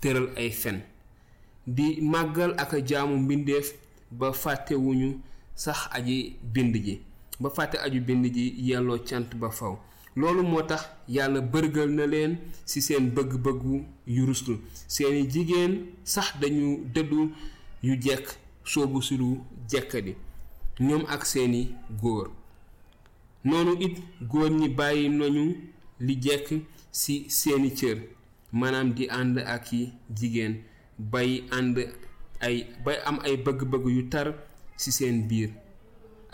tëral 0.00 0.26
ay 0.40 0.50
fen 0.62 0.78
di 1.76 1.86
màggal 2.12 2.52
ak 2.62 2.70
a 2.74 2.86
jaamu 2.88 3.16
mbindeef 3.24 3.66
ba 4.18 4.28
fàttewuñu 4.42 5.08
sax 5.62 5.78
aji 5.96 6.18
bind 6.54 6.74
ji 6.84 6.94
ba 7.42 7.48
fàtte 7.56 7.76
aju 7.84 7.98
bind 8.08 8.24
ji 8.36 8.44
yelloo 8.68 8.98
cant 9.08 9.30
ba 9.40 9.48
faw 9.58 9.74
loolu 10.16 10.42
moo 10.42 10.62
tax 10.68 10.82
yàlla 11.14 11.40
bërgal 11.52 11.90
na 11.98 12.04
leen 12.12 12.32
si 12.70 12.80
seen 12.80 13.06
bëgg-bëggu 13.16 13.76
yu 14.14 14.22
rustu 14.28 14.52
seeni 14.94 15.20
jigéen 15.32 15.72
sax 16.12 16.26
dañu 16.40 16.68
dëddu 16.94 17.20
yu 17.86 17.94
jekk 18.04 18.26
soobu 18.70 18.98
sulu 19.08 19.30
jekkadi 19.70 20.12
ñoom 20.86 21.04
ak 21.14 21.22
seeni 21.32 21.62
góor 22.00 22.26
noonu 23.48 23.72
it 23.86 23.96
góor 24.30 24.50
ñi 24.58 24.68
bàyyi 24.78 25.04
nañu 25.18 25.44
li 26.06 26.14
jekk 26.24 26.46
si 27.00 27.14
seeni 27.40 27.70
cër 27.80 27.98
Manam 28.60 28.88
di 28.96 29.04
ànd 29.18 29.36
ak 29.54 29.64
yi 29.72 29.82
jigéen 30.18 30.54
bay 31.12 31.30
ànd 31.58 31.76
ay 32.46 32.56
bay 32.84 32.98
am 33.08 33.18
ay 33.26 33.36
bëgg-bëgg 33.44 33.86
yu 33.96 34.02
tar 34.12 34.26
si 34.82 34.90
seen 34.98 35.26
biir 35.28 35.50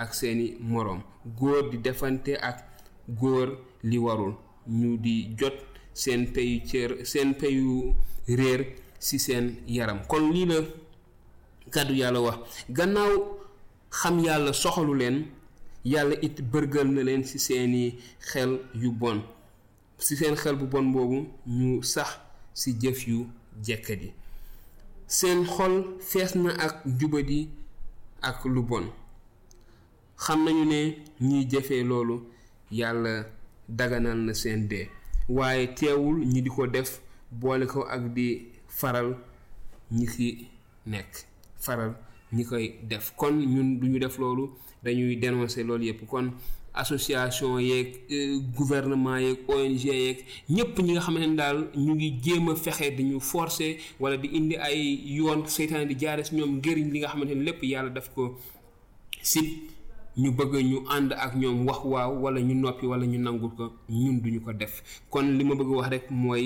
ak 0.03 0.11
seeni 0.15 0.47
morom 0.73 1.01
góor 1.39 1.71
di 1.71 1.79
defante 1.87 2.33
ak 2.51 2.72
góor 3.09 3.59
li 3.83 3.99
warul 3.99 4.35
ñu 4.81 4.91
di 5.03 5.15
jot 5.39 5.55
seen 6.03 6.23
peyu 6.35 6.57
cër 6.69 6.91
seen 7.11 7.29
peyu 7.41 7.95
réer 8.39 8.61
ci 9.01 9.19
seen 9.19 9.45
yaram 9.67 9.99
kon 10.07 10.31
lii 10.33 10.47
la 10.51 10.59
kàddu 11.75 11.95
yàlla 12.01 12.21
wax 12.27 12.37
gannaaw 12.77 13.15
xam 13.99 14.17
yàlla 14.27 14.53
soxalu 14.63 14.95
leen 15.01 15.17
yàlla 15.93 16.15
it 16.27 16.37
bërgël 16.53 16.89
na 16.95 17.03
leen 17.09 17.23
ci 17.29 17.39
seeni 17.47 17.83
xel 18.29 18.51
yu 18.81 18.91
bon 19.01 19.19
ci 20.05 20.17
seen 20.17 20.35
xel 20.43 20.55
bu 20.57 20.67
bon 20.73 20.87
boobu 20.93 21.19
ñu 21.59 21.83
sax 21.83 22.11
ci 22.59 22.71
jëf 22.81 23.01
yu 23.09 23.19
jekkat 23.67 24.01
seen 25.19 25.39
xol 25.55 25.75
fees 26.11 26.33
na 26.35 26.51
ak 26.67 26.75
jubadi 26.99 27.41
ak 28.29 28.37
lu 28.45 28.63
bon 28.63 28.85
xam 30.25 30.39
nañu 30.45 30.65
ne 30.65 30.81
ñuy 31.21 31.43
jëfee 31.51 31.83
loolu 31.89 32.17
yàlla 32.79 33.15
daganal 33.69 34.17
na 34.19 34.33
seen 34.35 34.67
dee 34.71 34.89
waaye 35.29 35.67
teewul 35.75 36.25
ñi 36.33 36.41
di 36.43 36.51
ko 36.51 36.67
def 36.67 36.99
boole 37.31 37.67
ko 37.67 37.85
ak 37.89 38.15
di 38.17 38.49
faral 38.69 39.15
ñi 39.93 40.07
ki 40.07 40.49
nekk 40.87 41.13
faral 41.59 41.95
ñi 42.33 42.45
koy 42.45 42.75
def 42.83 43.13
kon 43.17 43.33
ñun 43.53 43.79
duñu 43.81 43.99
def 44.01 44.19
loolu 44.19 44.57
dañuy 44.83 45.17
dénoncer 45.17 45.65
lool 45.65 45.83
yépp 45.85 46.07
kon 46.07 46.33
association 46.75 47.59
yeeg 47.61 47.89
euh, 48.11 48.41
gouvernement 48.57 49.19
yeeg 49.19 49.39
ONG 49.49 49.85
yeeg 49.85 50.17
ñëpp 50.51 50.79
ñi 50.83 50.93
nga 50.93 51.01
xamante 51.07 51.27
ne 51.29 51.37
daal 51.37 51.59
ñu 51.77 51.93
ngi 51.95 52.09
jéem 52.23 52.49
a 52.49 52.57
fexe 52.57 52.91
dañu 52.97 53.21
forcer 53.21 53.77
wala 54.01 54.17
di 54.17 54.29
indi 54.33 54.57
ay 54.57 55.05
yoon 55.17 55.47
seytaane 55.47 55.87
di 55.87 55.95
jaare 55.99 56.25
si 56.25 56.35
ñoom 56.37 56.57
njëriñ 56.59 56.89
li 56.93 56.99
nga 56.99 57.09
xamante 57.09 57.35
ne 57.35 57.45
lépp 57.45 57.63
yàlla 57.63 57.91
daf 57.91 58.09
ko 58.15 58.25
sib 59.31 59.47
ñu 60.19 60.31
bëgg 60.37 60.53
ñu 60.71 60.79
ànd 60.95 61.11
ak 61.25 61.33
ñoom 61.41 61.59
wax 61.69 61.81
waaw 61.93 62.13
wala 62.23 62.41
ñu 62.49 62.55
noppi 62.63 62.85
wala 62.91 63.05
ñu 63.13 63.19
nangul 63.25 63.51
ko 63.59 63.65
ñun 64.01 64.17
duñu 64.23 64.39
ko 64.45 64.51
def 64.61 64.75
kon 65.13 65.23
li 65.37 65.43
ma 65.45 65.55
bëgg 65.59 65.71
wax 65.77 65.89
rek 65.95 66.05
mooy 66.23 66.45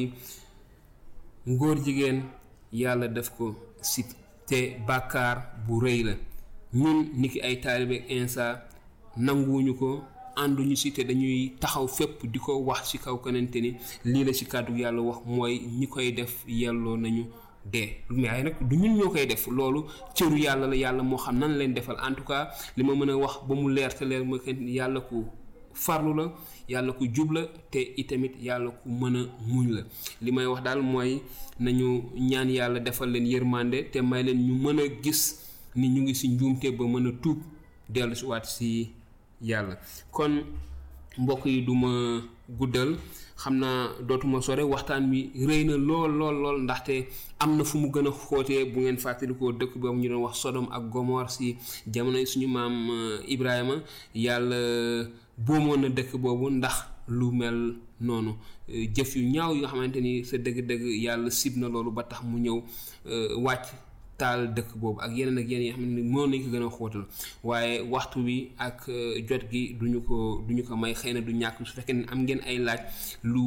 ngóor 1.50 1.76
jigéen 1.85 2.18
yàlla 2.81 3.07
def 3.16 3.29
ko 3.37 3.46
si 3.90 4.02
te 4.48 4.59
bàkkaar 4.87 5.37
bu 5.66 5.74
rëy 5.85 6.00
la 6.09 6.14
ñun 6.81 6.98
niki 7.20 7.38
ay 7.46 7.57
taalibe 7.62 7.96
insa 8.16 8.44
nanguwuñu 9.24 9.72
ko 9.81 9.88
àndu 10.42 10.61
ñu 10.68 10.76
si 10.83 10.88
te 10.94 11.02
dañuy 11.09 11.38
taxaw 11.62 11.87
fépp 11.96 12.14
di 12.33 12.38
ko 12.44 12.52
wax 12.68 12.83
si 12.90 12.96
kaw 13.05 13.16
kanante 13.24 13.59
ni 13.61 13.70
lii 14.12 14.24
la 14.26 14.33
si 14.38 14.44
kàddu 14.52 14.72
yàlla 14.83 15.00
wax 15.09 15.18
mooy 15.35 15.55
ñi 15.79 15.87
koy 15.92 16.09
def 16.18 16.33
yelloo 16.61 16.96
nañu 17.02 17.24
de, 17.72 17.79
eh, 17.79 17.96
waaye 18.11 18.42
nag 18.44 18.55
du 18.61 18.76
ñun 18.76 18.96
ñoo 18.96 19.11
koy 19.11 19.26
def 19.26 19.46
loolu 19.48 19.81
cëru 20.16 20.37
yàlla 20.38 20.66
la 20.66 20.76
yàlla 20.76 21.02
mo 21.02 21.16
xam 21.16 21.38
nan 21.38 21.57
leen 21.59 21.74
defal 21.74 21.96
en 22.07 22.14
tout 22.14 22.24
cas 22.24 22.48
li 22.76 22.83
ma 22.85 22.92
wax 23.16 23.35
ba 23.48 23.55
mu 23.55 23.68
leer 23.72 23.92
te 23.94 24.05
leer 24.05 24.24
ma 24.24 24.38
kenn 24.38 24.68
yàlla 24.68 25.00
ku 25.00 25.24
farlu 25.74 26.12
la 26.14 26.24
yàlla 26.68 26.92
ku 26.92 27.05
jubla 27.14 27.42
te 27.72 27.79
itamit 27.96 28.35
yalla 28.40 28.70
ku 28.70 28.88
mën 28.88 29.16
a 29.16 29.20
muñ 29.46 29.66
la 29.74 29.83
li 30.22 30.31
may 30.33 30.46
wax 30.46 30.62
daal 30.64 30.81
mooy 30.83 31.22
nañu 31.61 31.88
ñaan 32.31 32.50
yàlla 32.50 32.81
defal 32.81 33.09
leen 33.11 33.70
te 33.92 34.00
may 34.02 34.22
leen 34.22 34.38
ñu 34.46 34.55
mën 34.62 34.79
gis 35.02 35.20
ni 35.74 35.88
ñu 35.88 36.00
ngi 36.02 36.14
si 36.14 36.29
njuumte 36.29 36.66
ba 36.76 36.85
mën 36.87 37.07
a 37.18 38.14
si 38.44 38.94
waat 39.40 39.79
kon 40.11 40.33
mbokk 41.18 41.46
yi 41.46 41.62
du 41.62 41.74
ma 41.74 42.20
guddal 42.59 42.96
xam 43.37 43.57
naa 43.59 43.88
dootuma 44.09 44.40
sore 44.42 44.62
waxtaan 44.64 45.11
wi 45.11 45.20
rëy 45.48 45.62
na 45.68 45.74
lool 45.88 46.11
lool 46.18 46.35
lool 46.42 46.59
ndaxte 46.64 47.09
am 47.38 47.57
na 47.57 47.64
fu 47.64 47.79
mu 47.79 47.88
gën 47.90 48.09
a 48.09 48.11
xóotee 48.11 48.64
bu 48.72 48.81
ngeen 48.81 48.96
fàttalikoo 49.05 49.52
dëkk 49.52 49.79
boobu 49.79 49.98
ñu 50.00 50.09
doon 50.09 50.22
wax 50.26 50.37
sodom 50.42 50.66
ak 50.70 50.83
gomor 50.92 51.29
si 51.31 51.57
jamono 51.92 52.18
yi 52.18 52.26
suñu 52.26 52.48
maam 52.48 52.76
ibrahima 53.29 53.74
yàlla 54.14 54.59
boomoon 55.38 55.81
na 55.83 55.88
dëkk 55.88 56.16
boobu 56.16 56.50
ndax 56.50 56.74
lu 57.09 57.33
mel 57.33 57.61
noonu 58.00 58.33
jëf 58.94 59.16
yu 59.16 59.31
ñaaw 59.33 59.55
yoo 59.57 59.68
xamante 59.68 59.98
ni 60.00 60.24
sa 60.24 60.37
dëgg-dëgg 60.37 60.85
yàlla 61.05 61.31
sib 61.31 61.57
na 61.57 61.66
loolu 61.68 61.90
ba 61.90 62.02
tax 62.05 62.22
mu 62.24 62.37
ñëw 62.44 62.59
wàcc 63.44 63.86
taal 64.18 64.40
dëkk 64.57 64.70
boobu 64.81 65.00
ak 65.05 65.12
yeneen 65.16 65.38
ak 65.40 65.48
yeneen 65.48 65.64
yi 65.66 65.70
nga 65.70 65.76
xam 65.76 65.90
ne 65.94 66.02
mënoon 66.11 66.26
nañ 66.31 66.38
ko 66.44 66.48
gën 66.52 66.66
a 66.66 66.70
xootal 66.76 67.05
waaye 67.48 67.74
waxtu 67.92 68.18
wi 68.26 68.37
ak 68.59 68.76
euh, 68.88 69.14
jot 69.29 69.42
gi 69.50 69.62
duñu 69.81 70.00
ko 70.09 70.16
duñu 70.48 70.62
ko 70.68 70.76
may 70.76 70.94
xëy 71.00 71.12
na 71.14 71.20
du 71.26 71.33
ñàkk 71.40 71.57
su 71.68 71.72
fekkee 71.76 71.94
ne 71.98 72.05
am 72.12 72.20
ngeen 72.26 72.40
ay 72.48 72.57
laaj 72.66 72.81
lu 73.33 73.42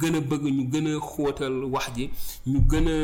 gën 0.00 0.14
a 0.18 0.20
bëgg 0.30 0.44
ñu 0.56 0.62
gën 0.72 0.86
a 0.92 0.94
xóotal 1.10 1.54
wax 1.74 1.86
ji 1.96 2.04
ñu 2.52 2.58
gën 2.70 2.86
a 2.96 2.98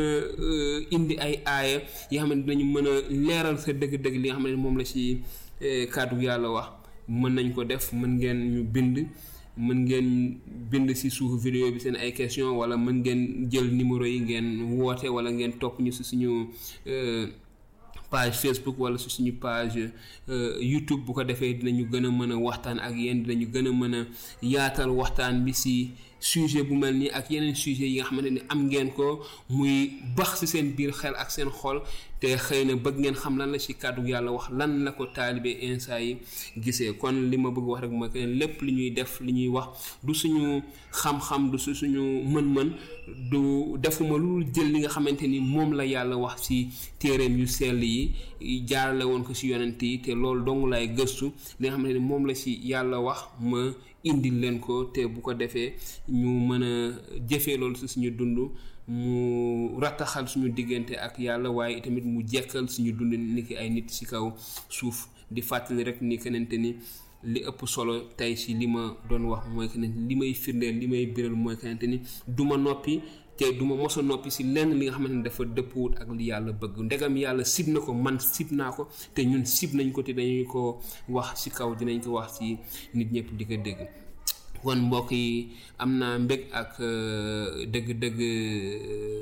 euh, 0.45 0.93
indi 0.95 1.13
ay 1.25 1.33
aaya 1.55 1.77
yi 2.11 2.17
xam 2.19 2.29
ne 2.35 2.41
dinañu 2.45 2.65
mën 2.73 2.87
a 2.91 2.93
leeral 3.27 3.57
sa 3.63 3.69
dëgg-dëgg 3.81 4.15
li 4.21 4.27
nga 4.27 4.35
xam 4.37 4.45
ne 4.53 4.57
moom 4.63 4.75
la 4.79 4.85
ci 4.91 5.01
euh, 5.67 5.83
kàddu 5.93 6.15
yàlla 6.25 6.47
wax 6.55 6.67
mën 7.19 7.31
nañ 7.37 7.47
ko 7.55 7.61
def 7.71 7.85
mën 7.99 8.11
ngeen 8.17 8.39
ñu 8.51 8.61
bind 8.73 8.97
mën 9.57 9.83
ngeen 9.87 10.39
bind 10.69 10.91
si 10.95 11.09
suuf 11.09 11.39
vidéo 11.43 11.71
bi 11.71 11.79
seen 11.79 11.95
ay 11.95 12.11
question 12.11 12.57
wala 12.59 12.77
mën 12.77 12.97
ngeen 13.01 13.47
jël 13.51 13.71
numéro 13.71 14.03
yi 14.05 14.19
ngeen 14.19 14.61
woote 14.75 15.07
wala 15.09 15.31
ngeen 15.31 15.53
topp 15.59 15.79
ñu 15.79 15.91
si 15.91 16.03
suñu 16.03 16.29
euh, 16.91 17.27
page 18.11 18.35
facebook 18.43 18.75
wala 18.79 18.97
si 18.97 19.09
suñu 19.09 19.31
page 19.39 19.79
euh, 20.29 20.57
youtube 20.61 21.01
bu 21.05 21.13
ko 21.13 21.23
defee 21.23 21.53
dinañu 21.53 21.87
gën 21.91 22.05
a 22.05 22.11
mën 22.11 22.31
a 22.31 22.37
waxtaan 22.47 22.79
ak 22.79 22.95
yéen 22.97 23.23
dinañu 23.23 23.47
gën 23.53 23.67
a 23.67 23.71
mën 23.71 23.93
a 23.99 24.01
yaatal 24.41 24.91
waxtaan 24.91 25.35
bi 25.45 25.53
si 25.53 25.75
sujet 26.25 26.63
bu 26.69 26.73
mel 26.75 26.95
nii 26.97 27.11
ak 27.19 27.25
yeneen 27.33 27.53
sujet 27.55 27.85
yi 27.89 27.97
nga 28.01 28.05
xamante 28.09 28.31
ni 28.35 28.41
am 28.51 28.59
ngeen 28.67 28.89
ko 28.97 29.07
muy 29.49 29.75
bax 30.17 30.29
si 30.39 30.47
seen 30.47 30.67
biir 30.77 30.91
xel 30.99 31.13
ak 31.23 31.29
seen 31.31 31.49
xol 31.59 31.77
te 32.19 32.27
xëy 32.45 32.63
na 32.65 32.73
bëgg 32.83 32.97
ngeen 33.01 33.15
xam 33.21 33.35
lan 33.37 33.49
la 33.53 33.57
ci 33.59 33.73
kàddu 33.81 34.01
yàlla 34.11 34.31
wax 34.37 34.45
lan 34.57 34.71
la 34.85 34.91
ko 34.97 35.03
taalibe 35.15 35.51
insa 35.67 35.95
yi 36.05 36.11
gisee 36.63 36.91
kon 37.01 37.13
li 37.29 37.37
ma 37.37 37.49
bëgg 37.55 37.67
wax 37.69 37.79
rek 37.85 37.91
mooy 37.97 38.09
que 38.13 38.21
lépp 38.39 38.61
li 38.65 38.71
ñuy 38.77 38.89
def 38.97 39.11
li 39.21 39.31
ñuy 39.37 39.49
wax 39.55 39.67
du 40.03 40.13
suñu 40.15 40.63
xam-xam 40.99 41.41
du 41.51 41.57
suñu 41.59 42.01
mën-mën 42.33 42.69
du 43.31 43.41
defuma 43.77 44.17
lu 44.17 44.43
jël 44.53 44.67
li 44.73 44.79
nga 44.79 44.89
xamante 44.89 45.25
ni 45.33 45.39
moom 45.39 45.71
la 45.77 45.85
yàlla 45.85 46.15
wax 46.17 46.37
ci 46.45 46.57
téeréem 46.99 47.37
yu 47.37 47.47
sell 47.47 47.83
yi 47.83 48.01
jaarale 48.69 49.05
woon 49.05 49.21
ko 49.23 49.33
ci 49.33 49.47
yonent 49.51 49.81
yi 49.81 50.01
te 50.01 50.11
loolu 50.11 50.43
dong 50.45 50.61
lay 50.71 50.87
gëstu 50.97 51.25
li 51.59 51.65
nga 51.67 51.75
xamante 51.75 51.93
ni 51.97 51.99
moom 52.09 52.25
la 52.25 52.33
ci 52.35 52.51
yàlla 52.71 52.97
wax 52.99 53.19
ma 53.41 53.61
indil 54.05 54.37
leen 54.41 54.57
ko 54.61 54.75
te 54.93 55.01
bu 55.13 55.19
ko 55.25 55.31
defee 55.39 55.67
ñu 56.19 56.29
mën 56.47 56.63
a 56.71 56.73
jëfee 57.29 57.57
loolu 57.59 57.75
si 57.79 57.87
suñu 57.93 58.11
dund 58.17 58.37
mu 58.99 59.13
rattaxal 59.81 60.25
suñu 60.27 60.47
diggante 60.55 60.93
ak 61.05 61.13
yàlla 61.19 61.49
waaye 61.57 61.81
tamit 61.81 62.05
mu 62.05 62.21
jekkal 62.31 62.65
suñu 62.69 62.91
dund 62.97 63.13
niki 63.35 63.55
ay 63.57 63.69
nit 63.69 63.89
si 63.89 64.05
kaw 64.05 64.25
suuf 64.77 64.97
di 65.33 65.41
fàttali 65.41 65.83
rek 65.83 65.99
ni 66.01 66.17
kenente 66.23 66.55
ni 66.57 66.69
li 67.33 67.39
ëpp 67.49 67.59
solo 67.75 67.93
tey 68.17 68.35
si 68.37 68.53
li 68.59 68.67
ma 68.67 68.81
doon 69.09 69.23
wax 69.31 69.43
mooy 69.53 69.67
que 69.71 69.77
ne 69.79 69.87
li 70.09 70.15
may 70.15 70.33
firndeel 70.33 70.75
li 70.81 70.87
may 70.87 71.05
biral 71.07 71.33
mooy 71.35 71.55
que 71.57 71.99
duma 72.27 72.57
noppi 72.57 73.01
te 73.35 73.51
duma 73.51 73.75
mosa 73.75 74.01
noppi 74.01 74.31
si 74.31 74.43
lenn 74.47 74.71
li 74.79 74.87
nga 74.87 74.95
xamante 74.95 75.19
dafa 75.27 75.43
dëppuwut 75.43 75.93
ak 75.99 76.07
li 76.15 76.31
yàlla 76.31 76.51
bëgg 76.55 76.75
ndegam 76.87 77.15
yàlla 77.19 77.43
sib 77.43 77.67
na 77.73 77.79
ko 77.83 77.91
man 77.93 78.17
sib 78.19 78.49
naa 78.55 78.71
ko 78.75 78.83
te 79.13 79.21
ñun 79.27 79.43
sib 79.45 79.71
nañ 79.75 79.91
ko 79.91 80.01
te 80.07 80.13
dañuy 80.15 80.47
ko 80.47 80.79
wax 81.11 81.27
si 81.43 81.49
kaw 81.51 81.69
dinañ 81.75 81.99
ko 82.03 82.09
wax 82.15 82.29
si 82.39 82.55
nit 82.95 83.09
ñëpp 83.11 83.29
di 83.37 83.43
ko 83.49 83.55
dégg 83.65 83.79
kon 84.63 84.79
mbokk 84.87 85.11
yi 85.11 85.51
am 85.77 85.91
naa 85.99 86.15
mbég 86.19 86.43
ak 86.59 86.71
euh, 86.79 87.67
dëgg-dëgg 87.67 88.17
euh, 88.29 89.21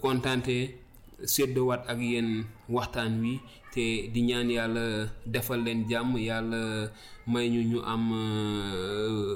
kontante 0.00 0.56
seddowaat 1.32 1.82
ak 1.90 1.98
yéen 2.00 2.46
waxtaan 2.70 3.18
wi 3.20 3.32
te 3.74 4.06
di 4.14 4.20
ñaan 4.22 4.48
yàlla 4.54 4.86
defal 5.26 5.60
leen 5.66 5.82
jàmm 5.90 6.14
yàlla 6.28 6.60
may 7.26 7.50
ñu 7.50 7.60
ñu 7.74 7.78
am 7.82 8.04
euh, 8.12 9.34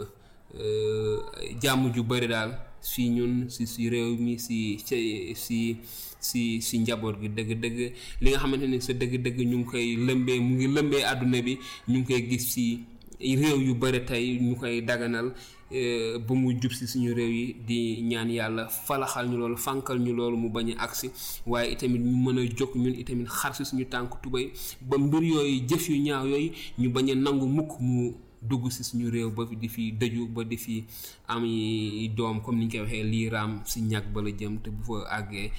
jàmm 1.62 1.90
ju 1.92 2.02
bëri 2.06 2.28
daal 2.30 2.65
si 2.80 3.08
ñun 3.08 3.48
si 3.48 3.64
si 3.66 3.88
réew 3.88 4.16
mi 4.18 4.38
si 4.38 4.78
si 4.84 5.34
si 5.34 5.78
si 6.20 6.60
si 6.60 6.78
njaboot 6.80 7.20
gi 7.20 7.28
dëgg 7.28 7.60
dëgg 7.60 7.78
li 8.20 8.30
nga 8.30 8.38
xamante 8.38 8.66
ne 8.68 8.80
sa 8.80 8.92
dëgg 8.92 9.22
dëgg 9.22 9.38
ñu 9.46 9.56
ngi 9.58 9.64
koy 9.68 9.96
lëmbee 9.96 10.40
mu 10.40 10.54
ngi 10.56 10.66
lëmbee 10.74 11.02
àdduna 11.10 11.42
bi 11.44 11.54
ñu 11.88 11.98
ngi 12.00 12.06
koy 12.06 12.22
gis 12.30 12.44
si 12.52 12.84
réew 13.20 13.58
yu 13.66 13.74
bëri 13.74 14.04
tey 14.04 14.38
ñu 14.40 14.54
koy 14.56 14.82
daganal 14.82 15.32
eh, 15.72 16.18
ba 16.18 16.34
mu 16.34 16.52
jub 16.60 16.72
si 16.72 16.86
suñu 16.86 17.12
réew 17.14 17.30
yi 17.32 17.56
di 17.66 18.02
ñaan 18.02 18.30
yàlla 18.30 18.68
falaxal 18.68 19.28
ñu 19.28 19.36
loolu 19.38 19.56
fankal 19.56 19.98
ñu 19.98 20.12
loolu 20.14 20.36
mu 20.36 20.48
bañ 20.50 20.74
a 20.76 20.82
agsi 20.84 21.10
waaye 21.46 21.72
itamit 21.72 22.00
ñu 22.02 22.16
mën 22.24 22.38
a 22.38 22.56
jóg 22.56 22.74
ñun 22.76 22.94
itamit 22.98 23.28
xar 23.28 23.54
si 23.56 23.64
suñu 23.64 23.84
tànk 23.86 24.20
tubay 24.22 24.52
ba 24.80 24.98
mbir 24.98 25.22
yooyu 25.22 25.66
jëf 25.68 25.88
yu 25.88 25.96
ñaaw 26.02 26.26
yooyu 26.26 26.50
ñu 26.78 26.88
bañ 26.90 27.10
a 27.10 27.14
nangu 27.14 27.46
mukk 27.46 27.80
mu 27.80 28.12
dugg 28.42 28.70
si 28.70 28.84
suñu 28.84 29.10
réew 29.10 29.30
ba 29.30 29.44
di 29.60 29.68
fi 29.68 29.92
dëju 29.92 30.28
ba 30.28 30.44
di 30.44 30.56
fi 30.56 30.84
ami 31.26 32.06
doom 32.14 32.38
comme 32.40 32.58
niñ 32.62 32.70
koy 32.70 32.80
waxee 32.86 33.02
liiram 33.04 33.62
si 33.66 33.80
ñag 33.82 34.04
e, 34.06 34.12
ba 34.14 34.20
la 34.22 34.30
jëm 34.30 34.58
te 34.62 34.70
bu 34.70 34.82
fa 35.02 35.16
àggee 35.18 35.50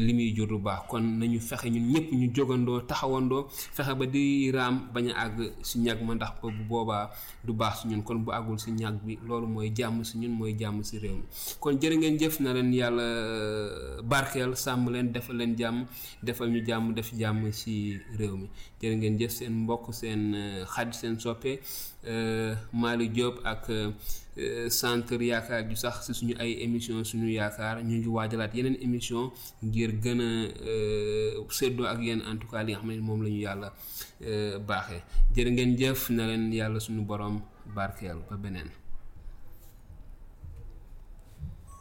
li 0.00 0.12
muy 0.12 0.34
jur 0.34 0.48
lu 0.50 0.58
baax 0.58 0.86
kon 0.90 1.02
nañu 1.18 1.38
fexe 1.40 1.70
ñun 1.70 1.86
ñëpp 1.92 2.08
ñu 2.20 2.26
jogando 2.34 2.72
taxawandoo 2.88 3.46
fexe 3.76 3.92
ba 3.98 4.06
di 4.14 4.50
raam 4.56 4.74
bañ 4.94 5.06
a 5.10 5.14
àgg 5.26 5.38
si 5.68 5.78
ñag 5.78 5.98
ma 6.04 6.14
ndax 6.14 6.32
bu 6.42 6.48
boobaa 6.68 7.10
du 7.44 7.52
baax 7.52 7.74
si 7.82 7.88
ñun 7.88 8.02
kon 8.02 8.18
bu 8.24 8.30
àggul 8.32 8.58
si 8.58 8.70
ñag 8.72 8.94
bi 9.04 9.18
loolu 9.26 9.46
mooy 9.46 9.70
jàmm 9.76 10.04
si 10.04 10.18
ñun 10.18 10.34
mooy 10.38 10.54
jàmm 10.60 10.82
si 10.82 10.98
réew 10.98 11.16
mi 11.16 11.24
kon 11.60 11.74
jërë 11.80 11.96
ngeen 11.98 12.18
jëf 12.20 12.40
na 12.40 12.52
leen 12.54 12.72
yàlla 12.74 13.06
e, 14.00 14.02
barkeel 14.02 14.56
sàmm 14.56 14.90
leen 14.92 15.12
defal 15.12 15.36
leen 15.36 15.54
jàmm 15.58 15.86
defal 16.22 16.48
ñu 16.50 16.60
jàmm 16.66 16.94
def 16.94 17.08
jàmm 17.20 17.52
si 17.52 17.98
réew 18.18 18.36
mi 18.36 18.48
jërë 18.82 18.96
ngeen 18.98 19.14
jëf 19.18 19.32
seen 19.38 19.54
mbokk 19.62 19.94
seen 19.94 20.34
e, 20.34 20.64
xaj 20.74 20.90
seen 20.94 21.18
soppe 21.20 21.58
Mali 22.72 23.08
Diop 23.08 23.40
ak 23.48 23.64
Euh, 24.36 24.68
centre 24.68 25.14
yaakaar 25.22 25.62
ju 25.68 25.76
sax 25.82 25.94
si 26.06 26.12
suñu 26.18 26.34
ay 26.42 26.50
émission 26.66 26.96
suñu 27.10 27.28
yaakaar 27.38 27.76
ñu 27.88 27.94
ngi 27.98 28.08
waajalaat 28.16 28.52
yeneen 28.56 28.76
émission 28.86 29.22
ngir 29.66 29.90
gën 30.02 30.20
a 30.20 30.30
euh, 30.70 31.46
séddoo 31.56 31.84
ak 31.92 32.00
yéen 32.06 32.20
en 32.30 32.36
tout 32.40 32.48
cas 32.52 32.64
yi 32.66 32.74
nga 32.74 33.02
moom 33.06 33.20
la 33.24 33.28
ñu 33.34 33.40
yàlla 33.46 33.68
euh, 34.26 34.58
baaxe 34.68 34.98
jërë 35.34 35.50
ngeen 35.54 35.72
jëf 35.80 36.00
na 36.16 36.24
leen 36.28 36.44
yàlla 36.58 36.78
suñu 36.84 37.02
borom 37.10 37.34
barkeel 37.76 38.18
ba 38.28 38.36
beneen 38.42 38.83